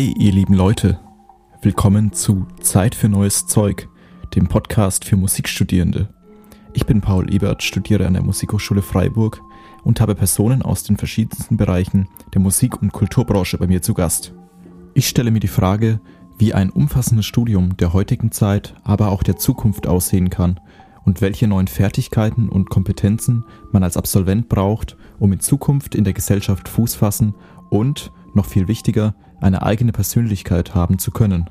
[0.00, 0.98] Hey, ihr lieben Leute,
[1.60, 3.86] willkommen zu Zeit für neues Zeug,
[4.34, 6.08] dem Podcast für Musikstudierende.
[6.72, 9.42] Ich bin Paul Ebert, studiere an der Musikhochschule Freiburg
[9.84, 14.32] und habe Personen aus den verschiedensten Bereichen der Musik- und Kulturbranche bei mir zu Gast.
[14.94, 16.00] Ich stelle mir die Frage,
[16.38, 20.60] wie ein umfassendes Studium der heutigen Zeit, aber auch der Zukunft aussehen kann
[21.04, 26.14] und welche neuen Fertigkeiten und Kompetenzen man als Absolvent braucht, um in Zukunft in der
[26.14, 27.34] Gesellschaft Fuß fassen
[27.68, 31.48] und, noch viel wichtiger, eine eigene Persönlichkeit haben zu können.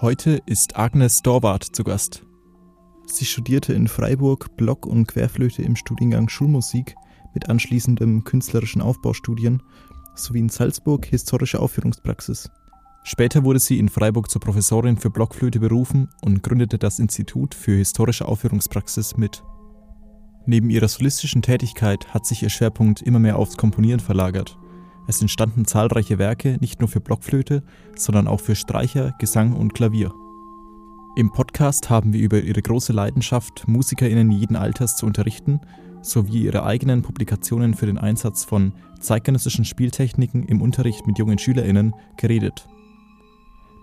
[0.00, 2.22] Heute ist Agnes Dorwart zu Gast.
[3.06, 6.94] Sie studierte in Freiburg Block- und Querflöte im Studiengang Schulmusik
[7.34, 9.62] mit anschließendem künstlerischen Aufbaustudien
[10.14, 12.50] sowie in Salzburg historische Aufführungspraxis.
[13.04, 17.76] Später wurde sie in Freiburg zur Professorin für Blockflöte berufen und gründete das Institut für
[17.76, 19.42] historische Aufführungspraxis mit.
[20.46, 24.58] Neben ihrer solistischen Tätigkeit hat sich ihr Schwerpunkt immer mehr aufs Komponieren verlagert.
[25.08, 27.62] Es entstanden zahlreiche Werke nicht nur für Blockflöte,
[27.96, 30.12] sondern auch für Streicher, Gesang und Klavier.
[31.16, 35.60] Im Podcast haben wir über ihre große Leidenschaft, MusikerInnen jeden Alters zu unterrichten,
[36.02, 41.94] sowie ihre eigenen Publikationen für den Einsatz von zeitgenössischen Spieltechniken im Unterricht mit jungen SchülerInnen
[42.18, 42.68] geredet.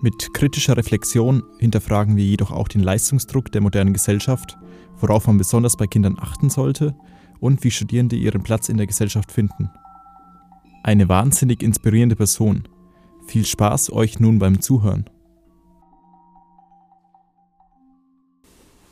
[0.01, 4.59] Mit kritischer Reflexion hinterfragen wir jedoch auch den Leistungsdruck der modernen Gesellschaft,
[5.01, 6.95] worauf man besonders bei Kindern achten sollte
[7.39, 9.71] und wie Studierende ihren Platz in der Gesellschaft finden.
[10.85, 12.67] Eine wahnsinnig inspirierende Person.
[13.25, 15.09] Viel Spaß euch nun beim Zuhören.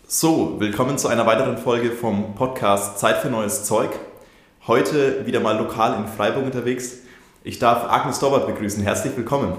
[0.07, 3.91] So, willkommen zu einer weiteren Folge vom Podcast Zeit für neues Zeug.
[4.65, 6.97] Heute wieder mal lokal in Freiburg unterwegs.
[7.43, 8.81] Ich darf Agnes Dorbert begrüßen.
[8.81, 9.53] Herzlich willkommen.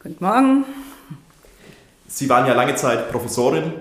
[0.00, 0.64] Guten Morgen.
[2.06, 3.72] Sie waren ja lange Zeit Professorin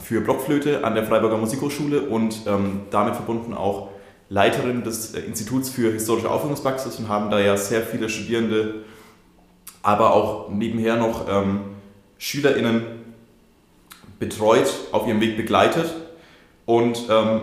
[0.00, 3.93] für Blockflöte an der Freiburger Musikhochschule und ähm, damit verbunden auch
[4.34, 8.82] Leiterin des äh, Instituts für historische Aufführungspraxis und haben da ja sehr viele Studierende,
[9.82, 11.60] aber auch nebenher noch ähm,
[12.18, 12.82] SchülerInnen
[14.18, 15.94] betreut, auf ihrem Weg begleitet
[16.66, 17.42] und ähm,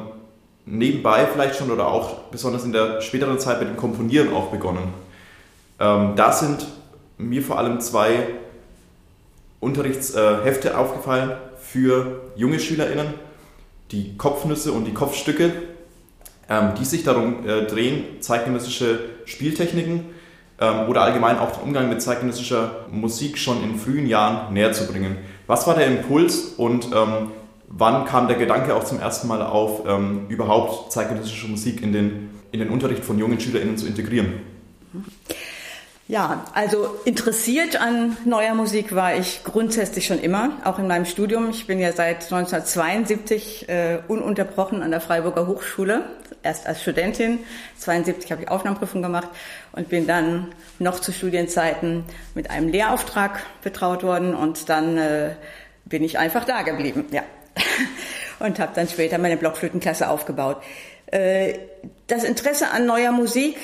[0.65, 4.93] nebenbei vielleicht schon oder auch besonders in der späteren Zeit mit dem Komponieren auch begonnen.
[5.79, 6.67] Ähm, da sind
[7.17, 8.27] mir vor allem zwei
[9.61, 13.13] Unterrichtshefte äh, aufgefallen für junge SchülerInnen,
[13.91, 15.53] die Kopfnüsse und die Kopfstücke,
[16.51, 20.03] ähm, die sich darum äh, drehen, zeitgenössische Spieltechniken
[20.59, 24.85] ähm, oder allgemein auch den Umgang mit zeitgenössischer Musik schon in frühen Jahren näher zu
[24.85, 25.15] bringen.
[25.47, 27.31] Was war der Impuls und ähm,
[27.69, 32.29] wann kam der Gedanke auch zum ersten Mal auf, ähm, überhaupt zeitgenössische Musik in den,
[32.51, 34.33] in den Unterricht von jungen SchülerInnen zu integrieren?
[36.11, 41.49] Ja, also interessiert an neuer Musik war ich grundsätzlich schon immer, auch in meinem Studium.
[41.51, 46.03] Ich bin ja seit 1972 äh, ununterbrochen an der Freiburger Hochschule,
[46.43, 47.39] erst als Studentin.
[47.77, 49.29] 72 habe ich Aufnahmeprüfung gemacht
[49.71, 50.47] und bin dann
[50.79, 52.03] noch zu Studienzeiten
[52.35, 55.35] mit einem Lehrauftrag betraut worden und dann äh,
[55.85, 57.23] bin ich einfach da geblieben, ja.
[58.39, 60.61] und habe dann später meine Blockflötenklasse aufgebaut.
[61.05, 61.57] Äh,
[62.07, 63.55] das Interesse an neuer Musik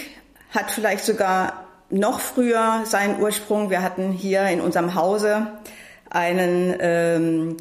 [0.53, 3.69] hat vielleicht sogar noch früher seinen Ursprung.
[3.69, 5.47] Wir hatten hier in unserem Hause
[6.09, 7.57] einen ähm,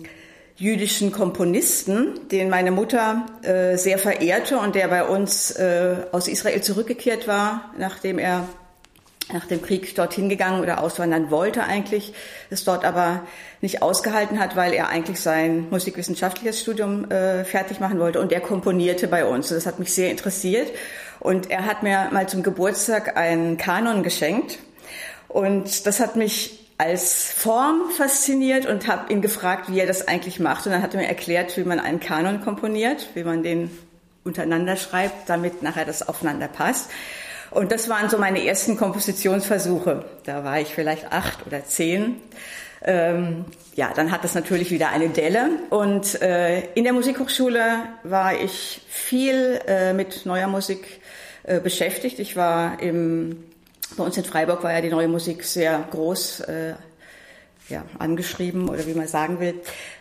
[0.56, 6.62] jüdischen Komponisten, den meine Mutter äh, sehr verehrte und der bei uns äh, aus Israel
[6.62, 8.48] zurückgekehrt war, nachdem er
[9.32, 12.12] nach dem Krieg dorthin gegangen oder auswandern wollte eigentlich,
[12.48, 13.26] es dort aber
[13.60, 18.40] nicht ausgehalten hat, weil er eigentlich sein musikwissenschaftliches Studium äh, fertig machen wollte und der
[18.40, 19.48] komponierte bei uns.
[19.48, 20.70] Das hat mich sehr interessiert
[21.20, 24.58] und er hat mir mal zum Geburtstag einen Kanon geschenkt
[25.28, 30.40] und das hat mich als Form fasziniert und habe ihn gefragt, wie er das eigentlich
[30.40, 33.70] macht und dann hat er mir erklärt, wie man einen Kanon komponiert, wie man den
[34.24, 36.90] untereinander schreibt, damit nachher das aufeinander passt.
[37.50, 40.04] Und das waren so meine ersten Kompositionsversuche.
[40.24, 42.16] Da war ich vielleicht acht oder zehn.
[42.82, 45.50] Ähm, ja, dann hat das natürlich wieder eine Delle.
[45.70, 51.00] Und äh, in der Musikhochschule war ich viel äh, mit neuer Musik
[51.46, 52.18] äh, beschäftigt.
[52.18, 53.44] Ich war im,
[53.96, 56.74] bei uns in Freiburg war ja die neue Musik sehr groß äh,
[57.68, 59.54] ja, angeschrieben oder wie man sagen will.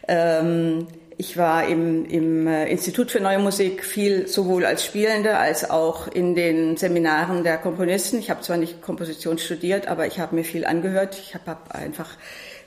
[0.08, 0.88] Ähm,
[1.18, 6.08] ich war im, im äh, Institut für Neue Musik viel sowohl als Spielende als auch
[6.08, 8.20] in den Seminaren der Komponisten.
[8.20, 11.18] Ich habe zwar nicht Komposition studiert, aber ich habe mir viel angehört.
[11.18, 12.10] Ich habe hab einfach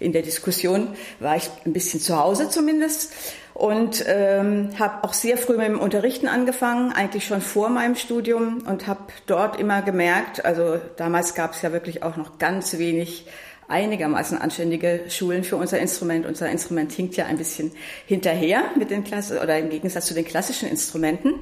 [0.01, 3.13] in der Diskussion war ich ein bisschen zu Hause zumindest
[3.59, 8.63] und ähm, habe auch sehr früh mit dem Unterrichten angefangen, eigentlich schon vor meinem Studium
[8.65, 13.27] und habe dort immer gemerkt, also damals gab es ja wirklich auch noch ganz wenig
[13.67, 16.25] einigermaßen anständige Schulen für unser Instrument.
[16.25, 17.73] Unser Instrument hinkt ja ein bisschen
[18.07, 21.35] hinterher mit den Klasse oder im Gegensatz zu den klassischen Instrumenten.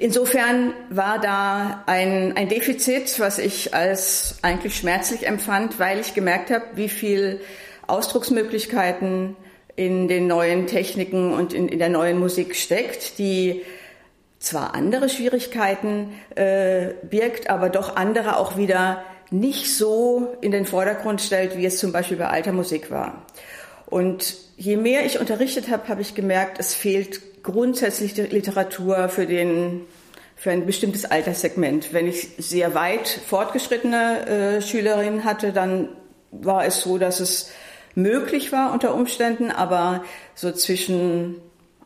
[0.00, 6.50] insofern war da ein, ein Defizit, was ich als eigentlich schmerzlich empfand, weil ich gemerkt
[6.50, 7.40] habe, wie viel
[7.86, 9.36] Ausdrucksmöglichkeiten
[9.76, 13.62] in den neuen Techniken und in, in der neuen Musik steckt, die
[14.38, 21.20] zwar andere Schwierigkeiten äh, birgt, aber doch andere auch wieder nicht so in den Vordergrund
[21.20, 23.26] stellt, wie es zum Beispiel bei alter Musik war.
[23.86, 29.82] Und je mehr ich unterrichtet habe, habe ich gemerkt, es fehlt grundsätzlich Literatur für den
[30.34, 31.92] für ein bestimmtes Alterssegment.
[31.92, 35.90] Wenn ich sehr weit fortgeschrittene äh, Schülerinnen hatte, dann
[36.32, 37.52] war es so, dass es
[37.94, 40.04] möglich war unter Umständen, aber
[40.34, 41.36] so zwischen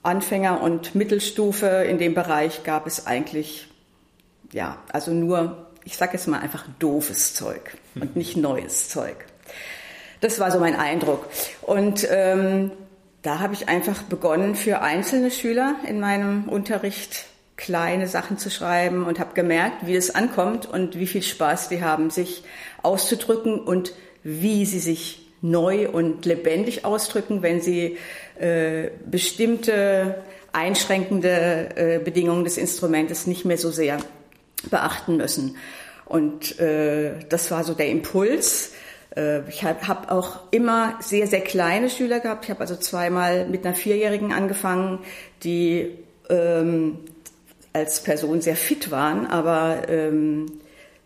[0.02, 3.68] Anfänger und Mittelstufe in dem Bereich gab es eigentlich,
[4.52, 9.16] ja, also nur, ich sage jetzt mal einfach doofes Zeug und nicht neues Zeug.
[10.20, 11.26] Das war so mein Eindruck.
[11.62, 12.70] Und ähm,
[13.22, 17.26] da habe ich einfach begonnen, für einzelne Schüler in meinem Unterricht
[17.56, 21.82] kleine Sachen zu schreiben und habe gemerkt, wie es ankommt und wie viel Spaß die
[21.82, 22.44] haben, sich
[22.82, 23.92] auszudrücken und
[24.22, 27.98] wie sie sich neu und lebendig ausdrücken, wenn sie
[28.38, 30.22] äh, bestimmte
[30.52, 33.98] einschränkende äh, Bedingungen des Instrumentes nicht mehr so sehr
[34.70, 35.56] beachten müssen.
[36.06, 38.72] Und äh, das war so der Impuls.
[39.14, 42.44] Äh, ich habe hab auch immer sehr, sehr kleine Schüler gehabt.
[42.44, 45.00] Ich habe also zweimal mit einer Vierjährigen angefangen,
[45.42, 45.98] die
[46.30, 46.98] ähm,
[47.72, 50.46] als Person sehr fit waren, aber ähm,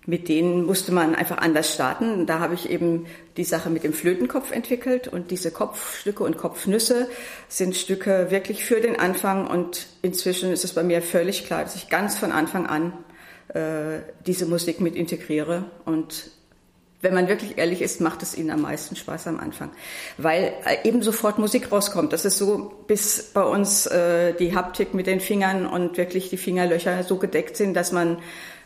[0.07, 2.27] mit denen musste man einfach anders starten.
[2.27, 3.07] Da habe ich eben
[3.37, 5.09] die Sache mit dem Flötenkopf entwickelt.
[5.09, 7.09] Und diese Kopfstücke und Kopfnüsse
[7.49, 9.47] sind Stücke wirklich für den Anfang.
[9.47, 12.93] Und inzwischen ist es bei mir völlig klar, dass ich ganz von Anfang an
[13.55, 15.65] äh, diese Musik mit integriere.
[15.85, 16.31] Und
[17.03, 19.71] wenn man wirklich ehrlich ist, macht es ihnen am meisten Spaß am Anfang,
[20.19, 22.13] weil äh, eben sofort Musik rauskommt.
[22.13, 26.37] Das ist so, bis bei uns äh, die Haptik mit den Fingern und wirklich die
[26.37, 28.19] Fingerlöcher so gedeckt sind, dass man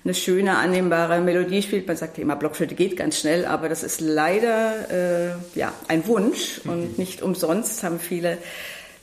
[0.04, 1.86] eine schöne, annehmbare Melodie spielt.
[1.86, 6.60] Man sagt immer, Blockflöte geht ganz schnell, aber das ist leider äh, ja, ein Wunsch
[6.64, 6.94] und mhm.
[6.96, 8.38] nicht umsonst haben viele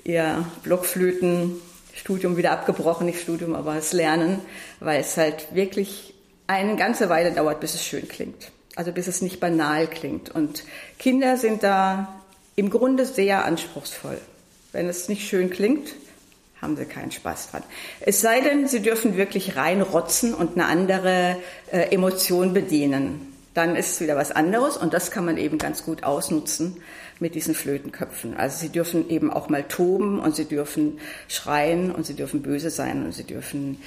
[0.04, 4.40] ihr Blockflötenstudium wieder abgebrochen, nicht Studium, aber das Lernen,
[4.80, 6.14] weil es halt wirklich
[6.48, 8.52] eine ganze Weile dauert, bis es schön klingt.
[8.76, 10.30] Also bis es nicht banal klingt.
[10.30, 10.64] Und
[11.00, 12.22] Kinder sind da
[12.56, 14.18] im Grunde sehr anspruchsvoll.
[14.72, 15.94] Wenn es nicht schön klingt,
[16.62, 17.64] haben sie keinen Spaß dran.
[18.02, 21.38] Es sei denn, sie dürfen wirklich reinrotzen und eine andere
[21.72, 23.34] äh, Emotion bedienen.
[23.54, 26.78] Dann ist es wieder was anderes und das kann man eben ganz gut ausnutzen
[27.20, 28.38] mit diesen Flötenköpfen.
[28.38, 32.70] Also sie dürfen eben auch mal toben und sie dürfen schreien und sie dürfen böse
[32.70, 33.82] sein und sie dürfen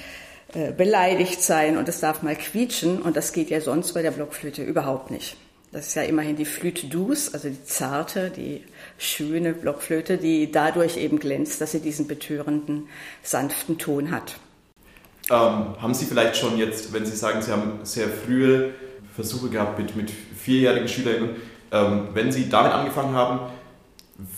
[0.53, 4.11] äh, beleidigt sein und es darf mal quietschen und das geht ja sonst bei der
[4.11, 5.35] Blockflöte überhaupt nicht.
[5.75, 8.63] Das ist ja immerhin die Flûte douce, also die zarte, die
[8.97, 12.87] schöne Blockflöte, die dadurch eben glänzt, dass sie diesen betörenden,
[13.23, 14.37] sanften Ton hat.
[15.29, 18.69] Ähm, haben Sie vielleicht schon jetzt, wenn Sie sagen, Sie haben sehr frühe
[19.17, 21.31] Versuche gehabt mit, mit vierjährigen Schülerinnen,
[21.73, 23.51] ähm, wenn Sie damit angefangen haben,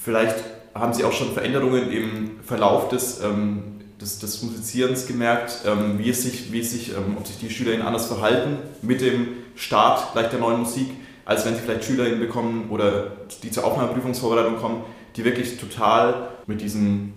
[0.04, 0.44] vielleicht
[0.74, 6.10] haben Sie auch schon Veränderungen im Verlauf des, ähm, des, des Musizierens gemerkt, ähm, wie
[6.10, 10.14] es sich, wie es sich ähm, ob sich die Schülerinnen anders verhalten mit dem Start
[10.14, 10.88] gleich der neuen Musik
[11.28, 13.12] als wenn sie vielleicht Schülerinnen bekommen oder
[13.44, 14.82] die zur Aufnahmeprüfungsvorbereitung kommen,
[15.16, 17.14] die wirklich total mit diesem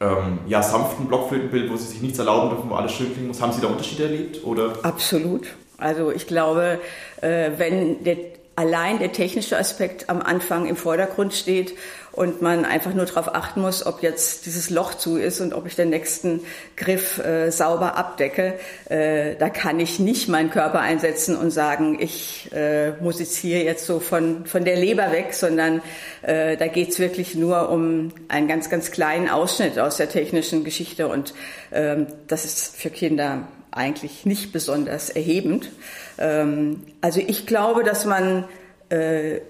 [0.00, 3.42] ähm, ja, sanften Blockflötenbild, wo sie sich nichts erlauben dürfen, wo alles schön klingen muss.
[3.42, 4.42] Haben Sie da Unterschiede erlebt?
[4.44, 4.72] Oder?
[4.82, 5.48] Absolut.
[5.76, 6.80] Also ich glaube,
[7.20, 8.16] äh, wenn der,
[8.56, 11.74] allein der technische Aspekt am Anfang im Vordergrund steht
[12.16, 15.66] und man einfach nur darauf achten muss, ob jetzt dieses Loch zu ist und ob
[15.66, 16.40] ich den nächsten
[16.74, 18.54] Griff äh, sauber abdecke.
[18.88, 24.00] Äh, da kann ich nicht meinen Körper einsetzen und sagen, ich äh, musiziere jetzt so
[24.00, 25.82] von, von der Leber weg, sondern
[26.22, 31.08] äh, da geht's wirklich nur um einen ganz, ganz kleinen Ausschnitt aus der technischen Geschichte
[31.08, 31.34] und
[31.70, 35.70] ähm, das ist für Kinder eigentlich nicht besonders erhebend.
[36.18, 38.44] Ähm, also ich glaube, dass man
[38.88, 39.40] äh,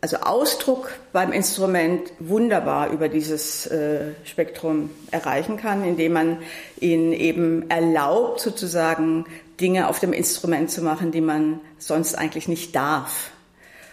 [0.00, 6.38] also Ausdruck beim Instrument wunderbar über dieses äh, Spektrum erreichen kann, indem man
[6.80, 9.26] ihnen eben erlaubt, sozusagen
[9.60, 13.30] Dinge auf dem Instrument zu machen, die man sonst eigentlich nicht darf.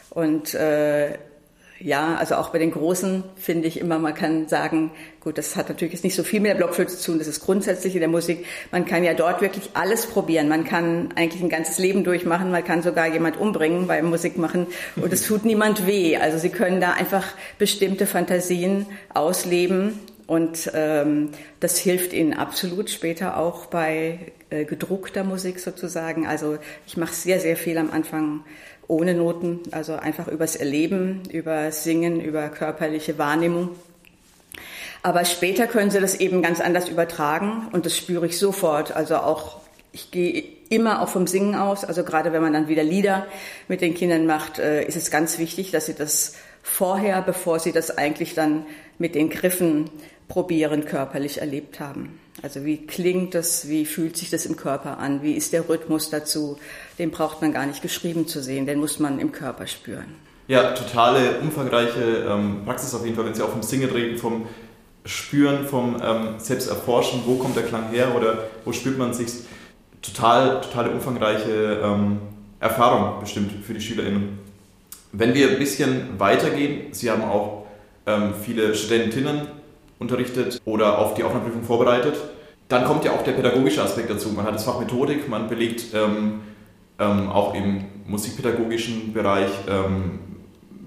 [0.09, 1.17] Und äh,
[1.83, 5.67] ja, also auch bei den Großen finde ich immer, man kann sagen, gut, das hat
[5.67, 8.09] natürlich jetzt nicht so viel mit der Blockflöte zu tun, das ist grundsätzlich in der
[8.09, 8.45] Musik.
[8.71, 10.47] Man kann ja dort wirklich alles probieren.
[10.47, 15.11] Man kann eigentlich ein ganzes Leben durchmachen, man kann sogar jemand umbringen beim Musikmachen und
[15.11, 16.15] es tut niemand weh.
[16.15, 23.37] Also sie können da einfach bestimmte Fantasien ausleben und ähm, das hilft ihnen absolut später
[23.37, 26.25] auch bei äh, gedruckter Musik sozusagen.
[26.27, 28.45] Also ich mache sehr, sehr viel am Anfang
[28.93, 33.69] ohne Noten, also einfach übers Erleben, über Singen, über körperliche Wahrnehmung.
[35.01, 38.95] Aber später können sie das eben ganz anders übertragen und das spüre ich sofort.
[38.95, 39.57] Also auch,
[39.91, 41.83] ich gehe immer auch vom Singen aus.
[41.83, 43.25] Also gerade wenn man dann wieder Lieder
[43.67, 47.73] mit den Kindern macht, äh, ist es ganz wichtig, dass sie das vorher, bevor sie
[47.73, 48.65] das eigentlich dann
[48.97, 49.89] mit den Griffen
[50.33, 52.19] probieren, körperlich erlebt haben.
[52.41, 56.09] Also wie klingt das, wie fühlt sich das im Körper an, wie ist der Rhythmus
[56.09, 56.57] dazu?
[56.97, 60.15] Den braucht man gar nicht geschrieben zu sehen, den muss man im Körper spüren.
[60.47, 64.47] Ja, totale umfangreiche ähm, Praxis auf jeden Fall, wenn Sie auch vom Singen reden, vom
[65.05, 69.27] Spüren, vom ähm, Selbsterforschen, wo kommt der Klang her oder wo spürt man sich.
[70.01, 72.17] Total, totale umfangreiche ähm,
[72.59, 74.39] Erfahrung bestimmt für die SchülerInnen.
[75.11, 77.67] Wenn wir ein bisschen weitergehen, Sie haben auch
[78.07, 79.61] ähm, viele Studentinnen
[80.03, 82.15] unterrichtet oder auf die Aufnahmeprüfung vorbereitet.
[82.69, 84.29] Dann kommt ja auch der pädagogische Aspekt dazu.
[84.29, 86.41] Man hat das Fach Methodik, man belegt ähm,
[86.99, 90.19] ähm, auch im musikpädagogischen Bereich ähm,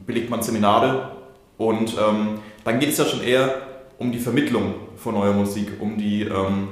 [0.07, 1.11] belegt man Seminare
[1.59, 3.55] und ähm, dann geht es ja schon eher
[3.99, 6.69] um die Vermittlung von neuer Musik, um die ähm,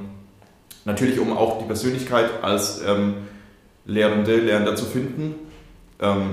[0.85, 3.15] natürlich um auch die Persönlichkeit als ähm,
[3.87, 5.35] Lehrende, Lehrender zu finden.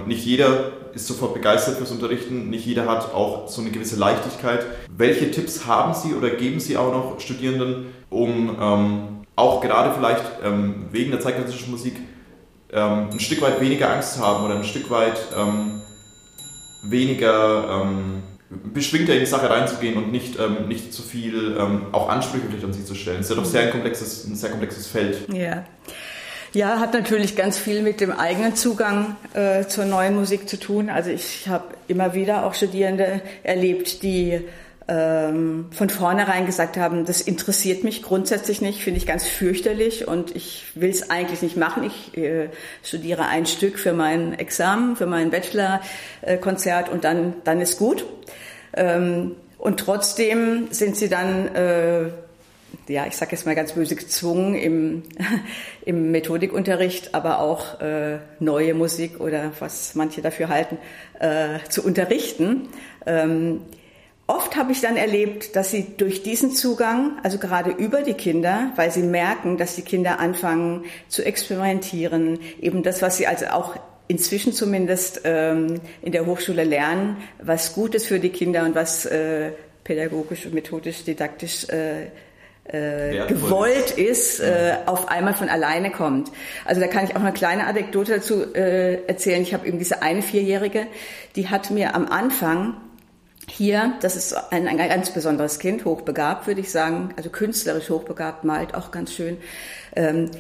[0.08, 2.50] nicht jeder ist sofort begeistert fürs Unterrichten.
[2.50, 4.66] Nicht jeder hat auch so eine gewisse Leichtigkeit.
[4.96, 9.02] Welche Tipps haben Sie oder geben Sie auch noch Studierenden, um ähm,
[9.36, 11.96] auch gerade vielleicht ähm, wegen der zeitgenössischen Musik
[12.72, 15.82] ähm, ein Stück weit weniger Angst zu haben oder ein Stück weit ähm,
[16.84, 18.24] weniger ähm,
[18.74, 21.58] beschwingter in die Sache reinzugehen und nicht, ähm, nicht zu viel
[21.94, 23.22] auch Ansprüche an Sie zu stellen?
[23.22, 25.20] Es ist ja doch sehr ein, komplexes, ein sehr komplexes Feld.
[25.32, 25.64] Ja.
[26.54, 30.90] Ja, hat natürlich ganz viel mit dem eigenen Zugang äh, zur neuen Musik zu tun.
[30.90, 34.42] Also ich habe immer wieder auch Studierende erlebt, die
[34.90, 40.36] ähm, von vornherein gesagt haben, das interessiert mich grundsätzlich nicht, finde ich ganz fürchterlich und
[40.36, 41.84] ich will es eigentlich nicht machen.
[41.86, 42.50] Ich äh,
[42.84, 48.04] studiere ein Stück für mein Examen, für mein Bachelorkonzert und dann, dann ist gut.
[48.76, 52.10] Ähm, und trotzdem sind sie dann äh,
[52.92, 55.04] ja, ich sage jetzt mal ganz böse gezwungen im,
[55.86, 60.78] im Methodikunterricht, aber auch äh, neue Musik oder was manche dafür halten,
[61.20, 62.68] äh, zu unterrichten.
[63.06, 63.62] Ähm,
[64.28, 68.72] oft habe ich dann erlebt, dass sie durch diesen Zugang, also gerade über die Kinder,
[68.76, 73.78] weil sie merken, dass die Kinder anfangen zu experimentieren, eben das, was sie also auch
[74.08, 79.06] inzwischen zumindest ähm, in der Hochschule lernen, was gut ist für die Kinder und was
[79.06, 79.52] äh,
[79.86, 82.08] pädagogisch und methodisch, didaktisch äh,
[82.66, 86.32] äh, gewollt ist, äh, auf einmal von alleine kommt.
[86.66, 89.42] Also da kann ich auch eine kleine Anekdote dazu äh, erzählen.
[89.42, 90.88] Ich habe eben diese eine Vierjährige,
[91.36, 92.76] die hat mir am Anfang
[93.48, 98.44] hier, das ist ein, ein ganz besonderes Kind, hochbegabt, würde ich sagen, also künstlerisch hochbegabt,
[98.44, 99.38] malt auch ganz schön.
[99.96, 100.32] Ähm,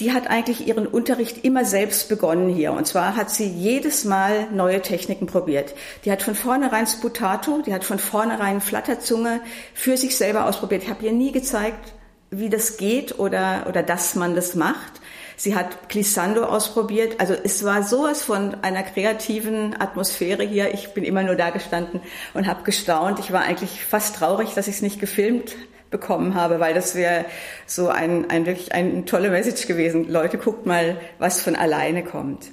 [0.00, 2.72] die hat eigentlich ihren Unterricht immer selbst begonnen hier.
[2.72, 5.74] Und zwar hat sie jedes Mal neue Techniken probiert.
[6.04, 9.40] Die hat von vornherein Sputato, die hat von vornherein Flatterzunge
[9.74, 10.84] für sich selber ausprobiert.
[10.84, 11.94] Ich habe ihr nie gezeigt,
[12.30, 15.00] wie das geht oder, oder dass man das macht.
[15.36, 17.20] Sie hat Glissando ausprobiert.
[17.20, 20.74] Also es war sowas von einer kreativen Atmosphäre hier.
[20.74, 22.00] Ich bin immer nur da gestanden
[22.34, 23.18] und habe gestaunt.
[23.18, 25.56] Ich war eigentlich fast traurig, dass ich es nicht gefilmt
[25.90, 27.24] bekommen habe, weil das wäre
[27.66, 30.10] so ein, ein wirklich ein tolle Message gewesen.
[30.10, 32.48] Leute, guckt mal, was von alleine kommt.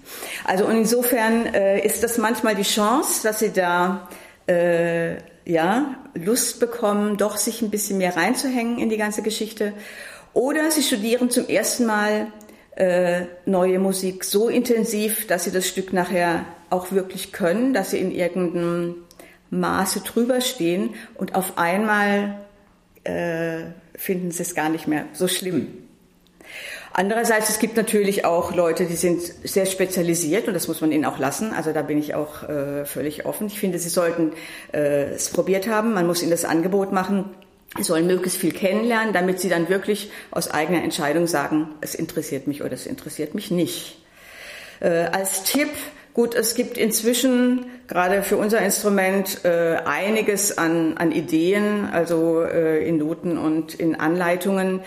[0.46, 4.08] Also und insofern äh, ist das manchmal die Chance, dass sie da
[4.48, 5.16] äh,
[5.46, 9.74] ja Lust bekommen, doch sich ein bisschen mehr reinzuhängen in die ganze Geschichte.
[10.34, 12.28] Oder sie studieren zum ersten Mal
[12.76, 18.00] äh, neue Musik so intensiv, dass sie das Stück nachher auch wirklich können, dass sie
[18.00, 18.96] in irgendeinem
[19.50, 22.45] Maße drüber stehen und auf einmal
[23.06, 23.64] äh,
[23.96, 25.86] finden sie es gar nicht mehr so schlimm.
[26.98, 31.04] Andererseits, es gibt natürlich auch Leute, die sind sehr spezialisiert und das muss man ihnen
[31.04, 31.52] auch lassen.
[31.52, 33.48] Also da bin ich auch äh, völlig offen.
[33.48, 34.32] Ich finde, sie sollten
[34.72, 35.94] äh, es probiert haben.
[35.94, 37.32] Man muss ihnen das Angebot machen.
[37.78, 42.48] Sie sollen möglichst viel kennenlernen, damit sie dann wirklich aus eigener Entscheidung sagen, es interessiert
[42.48, 43.98] mich oder es interessiert mich nicht.
[44.80, 45.70] Äh, als Tipp,
[46.16, 52.88] Gut, es gibt inzwischen gerade für unser Instrument äh, einiges an, an Ideen, also äh,
[52.88, 54.80] in Noten und in Anleitungen.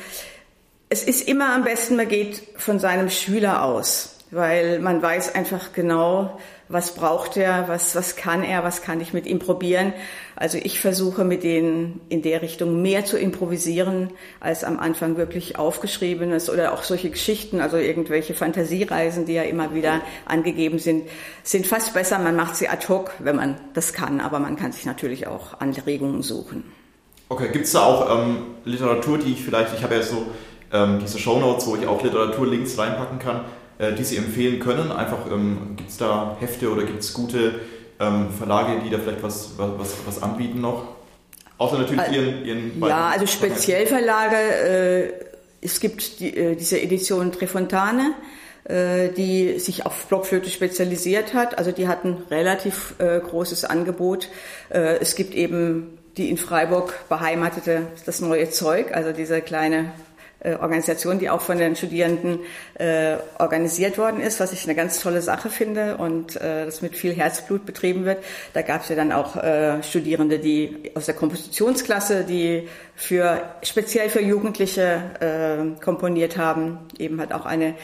[0.88, 5.74] Es ist immer am besten, man geht von seinem Schüler aus, weil man weiß einfach
[5.74, 9.92] genau, was braucht er, was, was kann er, was kann ich mit ihm probieren.
[10.36, 14.10] Also ich versuche mit denen in der Richtung mehr zu improvisieren,
[14.40, 19.74] als am Anfang wirklich aufgeschriebenes oder auch solche Geschichten, also irgendwelche Fantasiereisen, die ja immer
[19.74, 21.08] wieder angegeben sind,
[21.42, 22.18] sind fast besser.
[22.18, 25.60] Man macht sie ad hoc, wenn man das kann, aber man kann sich natürlich auch
[25.60, 26.64] Anregungen suchen.
[27.30, 30.26] Okay, gibt es da auch ähm, Literatur, die ich vielleicht, ich habe ja so
[30.72, 33.44] ähm, diese Shownotes, wo ich auch Literaturlinks reinpacken kann,
[33.78, 34.90] die Sie empfehlen können?
[34.90, 37.60] Einfach ähm, gibt es da Hefte oder gibt es gute
[38.00, 40.84] ähm, Verlage, die da vielleicht was, was, was anbieten noch?
[41.58, 44.36] Außer natürlich also, ihren, ihren Ja, also Speziellverlage.
[44.36, 45.12] Äh,
[45.60, 48.14] es gibt die, äh, diese Edition Trefontane,
[48.64, 51.58] äh, die sich auf Blockflöte spezialisiert hat.
[51.58, 54.28] Also die hatten relativ äh, großes Angebot.
[54.70, 60.07] Äh, es gibt eben die in Freiburg beheimatete das neue Zeug, also diese kleine äh,
[60.44, 62.40] Organisation, die auch von den Studierenden
[62.74, 66.94] äh, organisiert worden ist, was ich eine ganz tolle Sache finde und äh, das mit
[66.94, 68.22] viel Herzblut betrieben wird.
[68.52, 74.10] Da gab es ja dann auch äh, Studierende, die aus der Kompositionsklasse, die für speziell
[74.10, 76.78] für Jugendliche äh, komponiert haben.
[76.98, 77.74] Eben hat auch eine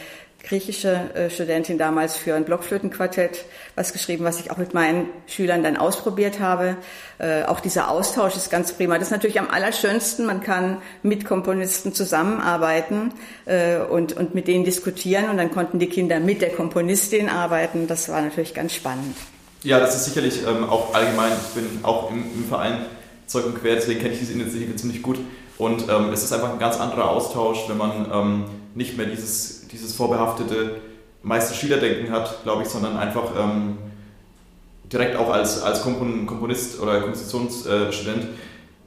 [0.45, 5.63] griechische äh, Studentin damals für ein Blockflötenquartett was geschrieben, was ich auch mit meinen Schülern
[5.63, 6.77] dann ausprobiert habe.
[7.19, 8.95] Äh, auch dieser Austausch ist ganz prima.
[8.99, 10.27] Das ist natürlich am allerschönsten.
[10.27, 13.13] Man kann mit Komponisten zusammenarbeiten
[13.47, 15.31] äh, und, und mit denen diskutieren.
[15.31, 17.87] Und dann konnten die Kinder mit der Komponistin arbeiten.
[17.87, 19.17] Das war natürlich ganz spannend.
[19.63, 21.33] Ja, das ist sicherlich ähm, auch allgemein.
[21.33, 22.85] Ich bin auch im, im Verein
[23.27, 25.19] Zeug und Quer, deswegen kenne ich diese Initiative ziemlich gut.
[25.57, 29.64] Und ähm, es ist einfach ein ganz anderer Austausch, wenn man ähm, nicht mehr dieses
[29.75, 30.77] dieses vorbehaftete
[31.23, 33.77] Meister-Schüler-Denken hat, glaube ich, sondern einfach ähm,
[34.93, 38.29] direkt auch als, als Kompon Komponist oder Kompositionsstudent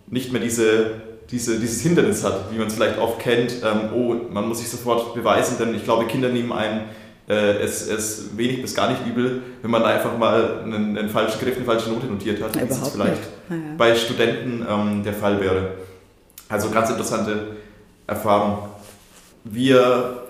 [0.08, 4.16] nicht mehr diese, diese, dieses Hindernis hat, wie man es vielleicht oft kennt, ähm, oh,
[4.32, 6.86] man muss sich sofort beweisen, denn ich glaube, Kinder nehmen einen
[7.28, 11.40] äh, es, es wenig bis gar nicht übel, wenn man einfach mal einen, einen falschen
[11.40, 13.56] Griff, eine falsche Note notiert hat, wie es vielleicht ja.
[13.78, 15.72] bei Studenten ähm, der Fall wäre.
[16.48, 17.58] Also ganz interessante
[18.08, 18.70] Erfahrung.
[19.44, 20.27] Wir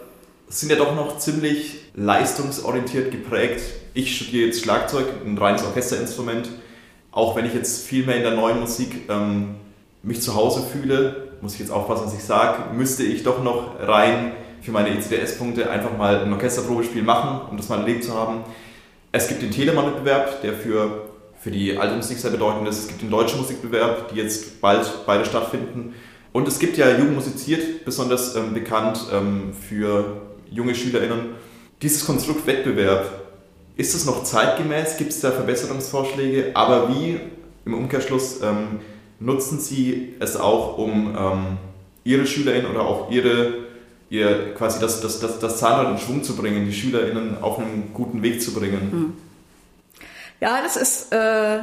[0.49, 3.61] sind ja doch noch ziemlich leistungsorientiert geprägt.
[3.93, 6.49] Ich studiere jetzt Schlagzeug, ein reines Orchesterinstrument.
[7.11, 9.55] Auch wenn ich jetzt viel mehr in der neuen Musik ähm,
[10.03, 13.79] mich zu Hause fühle, muss ich jetzt aufpassen, was ich sage, müsste ich doch noch
[13.79, 18.43] rein für meine ECDS-Punkte einfach mal ein Orchesterprobespiel machen, um das mal erlebt zu haben.
[19.11, 21.07] Es gibt den Telemann-Wettbewerb, der für,
[21.39, 22.79] für die alte Musik sehr bedeutend ist.
[22.79, 25.93] Es gibt den deutschen Musikbewerb, die jetzt bald beide stattfinden.
[26.33, 31.35] Und es gibt ja Jugend musiziert, besonders ähm, bekannt ähm, für junge SchülerInnen.
[31.81, 33.27] Dieses Konstrukt Wettbewerb,
[33.75, 34.97] ist es noch zeitgemäß?
[34.97, 36.51] Gibt es da Verbesserungsvorschläge?
[36.55, 37.19] Aber wie
[37.65, 38.79] im Umkehrschluss ähm,
[39.19, 41.57] nutzen Sie es auch, um ähm,
[42.03, 43.53] Ihre SchülerInnen oder auch Ihre,
[44.09, 47.91] ihr quasi das, das, das, das Zahnrad in Schwung zu bringen, die SchülerInnen auf einen
[47.93, 48.91] guten Weg zu bringen?
[48.91, 49.13] Hm.
[50.39, 51.59] Ja, das ist äh,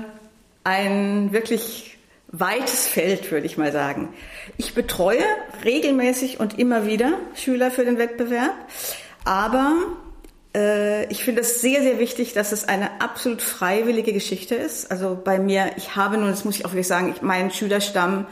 [0.65, 1.94] ein wirklich
[2.39, 4.09] weites Feld, würde ich mal sagen.
[4.57, 5.25] Ich betreue
[5.65, 8.55] regelmäßig und immer wieder Schüler für den Wettbewerb,
[9.25, 9.75] aber
[10.55, 14.91] äh, ich finde es sehr, sehr wichtig, dass es eine absolut freiwillige Geschichte ist.
[14.91, 18.27] Also bei mir, ich habe nun, das muss ich auch wirklich sagen, ich, mein Schülerstamm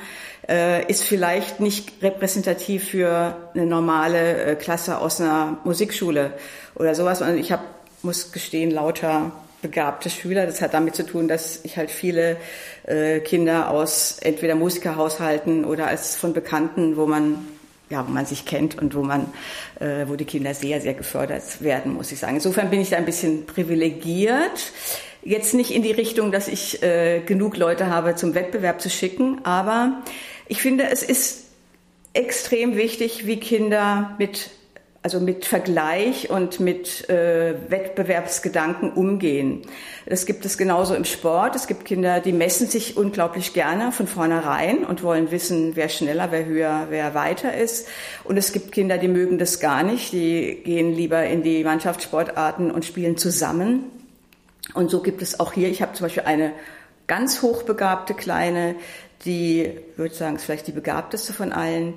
[0.48, 6.32] äh, ist vielleicht nicht repräsentativ für eine normale äh, Klasse aus einer Musikschule
[6.74, 7.22] oder sowas.
[7.22, 7.62] Und ich habe,
[8.02, 9.30] muss gestehen, lauter
[9.62, 10.44] begabte Schüler.
[10.44, 12.36] Das hat damit zu tun, dass ich halt viele
[12.84, 17.46] äh, Kinder aus entweder Musikerhaushalten oder als von Bekannten, wo man
[17.88, 19.26] ja, wo man sich kennt und wo man,
[19.78, 22.36] äh, wo die Kinder sehr, sehr gefördert werden, muss ich sagen.
[22.36, 24.72] Insofern bin ich da ein bisschen privilegiert.
[25.22, 29.44] Jetzt nicht in die Richtung, dass ich äh, genug Leute habe, zum Wettbewerb zu schicken,
[29.44, 30.02] aber
[30.48, 31.44] ich finde, es ist
[32.14, 34.50] extrem wichtig, wie Kinder mit
[35.04, 39.62] also mit Vergleich und mit äh, Wettbewerbsgedanken umgehen.
[40.06, 41.56] Das gibt es genauso im Sport.
[41.56, 46.30] Es gibt Kinder, die messen sich unglaublich gerne von vornherein und wollen wissen, wer schneller,
[46.30, 47.88] wer höher, wer weiter ist.
[48.22, 50.12] Und es gibt Kinder, die mögen das gar nicht.
[50.12, 53.86] Die gehen lieber in die Mannschaftssportarten und spielen zusammen.
[54.74, 56.52] Und so gibt es auch hier, ich habe zum Beispiel eine
[57.08, 58.76] ganz hochbegabte Kleine,
[59.24, 61.94] die, würde sagen, ist vielleicht die begabteste von allen,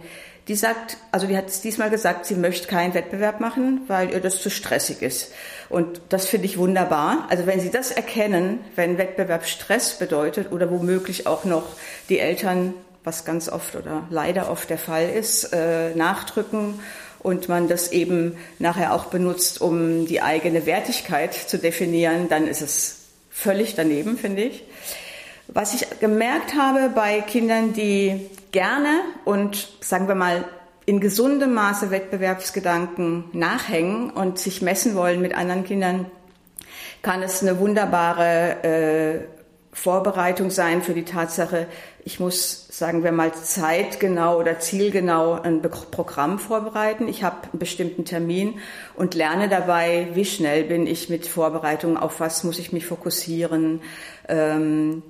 [0.47, 4.19] die sagt, also die hat es diesmal gesagt, sie möchte keinen Wettbewerb machen, weil ihr
[4.19, 5.31] das zu stressig ist.
[5.69, 7.25] Und das finde ich wunderbar.
[7.29, 11.63] Also wenn Sie das erkennen, wenn Wettbewerb Stress bedeutet oder womöglich auch noch
[12.09, 16.79] die Eltern, was ganz oft oder leider oft der Fall ist, äh, nachdrücken
[17.19, 22.61] und man das eben nachher auch benutzt, um die eigene Wertigkeit zu definieren, dann ist
[22.61, 22.97] es
[23.31, 24.63] völlig daneben, finde ich.
[25.47, 30.45] Was ich gemerkt habe bei Kindern, die gerne und sagen wir mal
[30.85, 36.05] in gesundem Maße Wettbewerbsgedanken nachhängen und sich messen wollen mit anderen Kindern,
[37.01, 39.19] kann es eine wunderbare äh,
[39.73, 41.67] Vorbereitung sein für die Tatsache,
[42.05, 47.07] ich muss, sagen wir mal, zeitgenau oder zielgenau ein Programm vorbereiten.
[47.07, 48.59] Ich habe einen bestimmten Termin
[48.95, 53.81] und lerne dabei, wie schnell bin ich mit Vorbereitung, auf was muss ich mich fokussieren.
[54.29, 55.01] Ähm,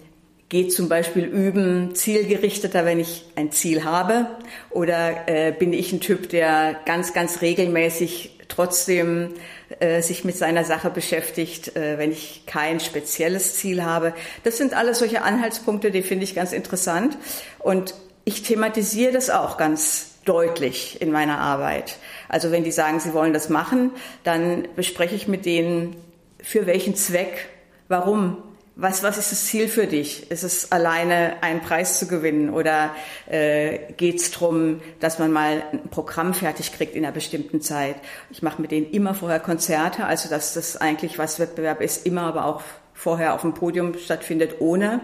[0.50, 4.28] geht zum Beispiel üben zielgerichteter, wenn ich ein Ziel habe?
[4.70, 9.34] Oder äh, bin ich ein Typ, der ganz, ganz regelmäßig trotzdem
[9.80, 14.14] äh, sich mit seiner Sache beschäftigt, äh, wenn ich kein spezielles Ziel habe.
[14.44, 17.18] Das sind alles solche Anhaltspunkte, die finde ich ganz interessant.
[17.60, 21.98] Und ich thematisiere das auch ganz deutlich in meiner Arbeit.
[22.30, 23.92] Also wenn die sagen, sie wollen das machen,
[24.24, 25.96] dann bespreche ich mit denen,
[26.42, 27.48] für welchen Zweck,
[27.88, 28.38] warum
[28.78, 30.30] was, was ist das Ziel für dich?
[30.30, 32.94] Ist es alleine einen Preis zu gewinnen oder
[33.30, 37.96] äh, geht es darum, dass man mal ein Programm fertig kriegt in einer bestimmten Zeit?
[38.30, 42.24] Ich mache mit denen immer vorher Konzerte, also dass das eigentlich was Wettbewerb ist, immer
[42.24, 42.62] aber auch
[42.94, 45.02] vorher auf dem Podium stattfindet, ohne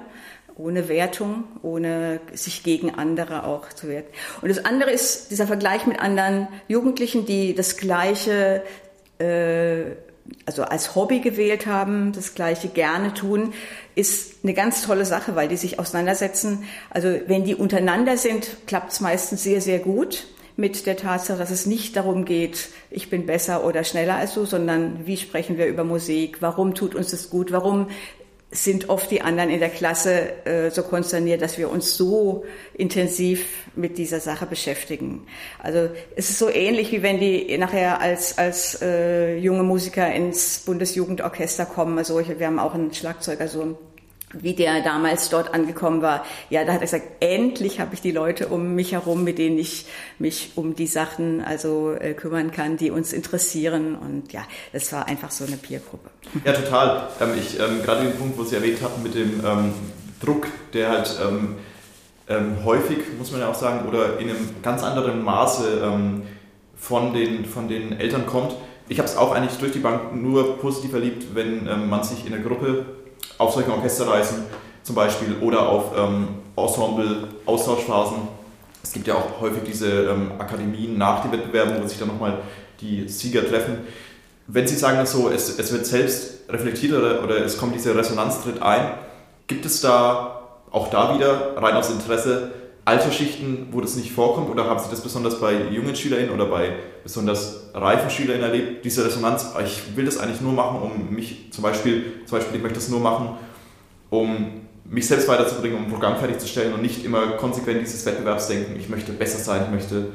[0.57, 4.13] ohne Wertung, ohne sich gegen andere auch zu werten.
[4.41, 8.61] Und das andere ist dieser Vergleich mit anderen Jugendlichen, die das gleiche
[9.17, 9.95] äh,
[10.45, 13.53] also als Hobby gewählt haben, das Gleiche gerne tun,
[13.95, 16.63] ist eine ganz tolle Sache, weil die sich auseinandersetzen.
[16.89, 21.51] Also wenn die untereinander sind, klappt es meistens sehr, sehr gut mit der Tatsache, dass
[21.51, 25.67] es nicht darum geht, ich bin besser oder schneller als du, sondern wie sprechen wir
[25.67, 27.87] über Musik, warum tut uns das gut, warum
[28.51, 33.45] sind oft die anderen in der Klasse äh, so konsterniert, dass wir uns so intensiv
[33.75, 35.25] mit dieser Sache beschäftigen.
[35.59, 40.59] Also es ist so ähnlich, wie wenn die nachher als, als äh, junge Musiker ins
[40.59, 41.97] Bundesjugendorchester kommen.
[41.97, 43.77] Also wir haben auch einen Schlagzeuger, so einen
[44.33, 46.25] wie der damals dort angekommen war.
[46.49, 49.57] Ja, da hat er gesagt, endlich habe ich die Leute um mich herum, mit denen
[49.57, 49.85] ich
[50.19, 53.95] mich um die Sachen also äh, kümmern kann, die uns interessieren.
[53.95, 56.09] Und ja, das war einfach so eine Peergruppe.
[56.45, 57.09] Ja, total.
[57.19, 59.73] Ähm, ich ähm, gerade den Punkt, wo Sie erwähnt hatten mit dem ähm,
[60.23, 61.55] Druck, der halt ähm,
[62.27, 66.23] ähm, häufig, muss man ja auch sagen, oder in einem ganz anderen Maße ähm,
[66.77, 68.55] von den von den Eltern kommt.
[68.87, 72.31] Ich habe es auch eigentlich durch die Bank nur positiv erlebt, wenn man sich in
[72.31, 72.85] der Gruppe
[73.37, 74.45] auf solchen Orchesterreisen
[74.83, 78.17] zum Beispiel oder auf ähm, Ensemble-Austauschphasen.
[78.83, 82.39] Es gibt ja auch häufig diese ähm, Akademien nach den Wettbewerben, wo sich dann nochmal
[82.79, 83.79] die Sieger treffen.
[84.47, 88.41] Wenn Sie sagen so, es, es wird selbst reflektiert oder, oder es kommt diese Resonanz
[88.41, 88.91] tritt ein,
[89.47, 92.51] gibt es da auch da wieder rein aus Interesse
[92.83, 96.73] Altersschichten, wo das nicht vorkommt oder haben Sie das besonders bei jungen SchülerInnen oder bei
[97.03, 101.63] besonders reifen SchülerInnen erlebt, diese Resonanz, ich will das eigentlich nur machen, um mich zum
[101.63, 103.37] Beispiel, zum Beispiel ich möchte das nur machen,
[104.09, 108.89] um mich selbst weiterzubringen, um ein Programm fertigzustellen und nicht immer konsequent dieses Wettbewerbsdenken, ich
[108.89, 110.07] möchte besser sein, ich möchte,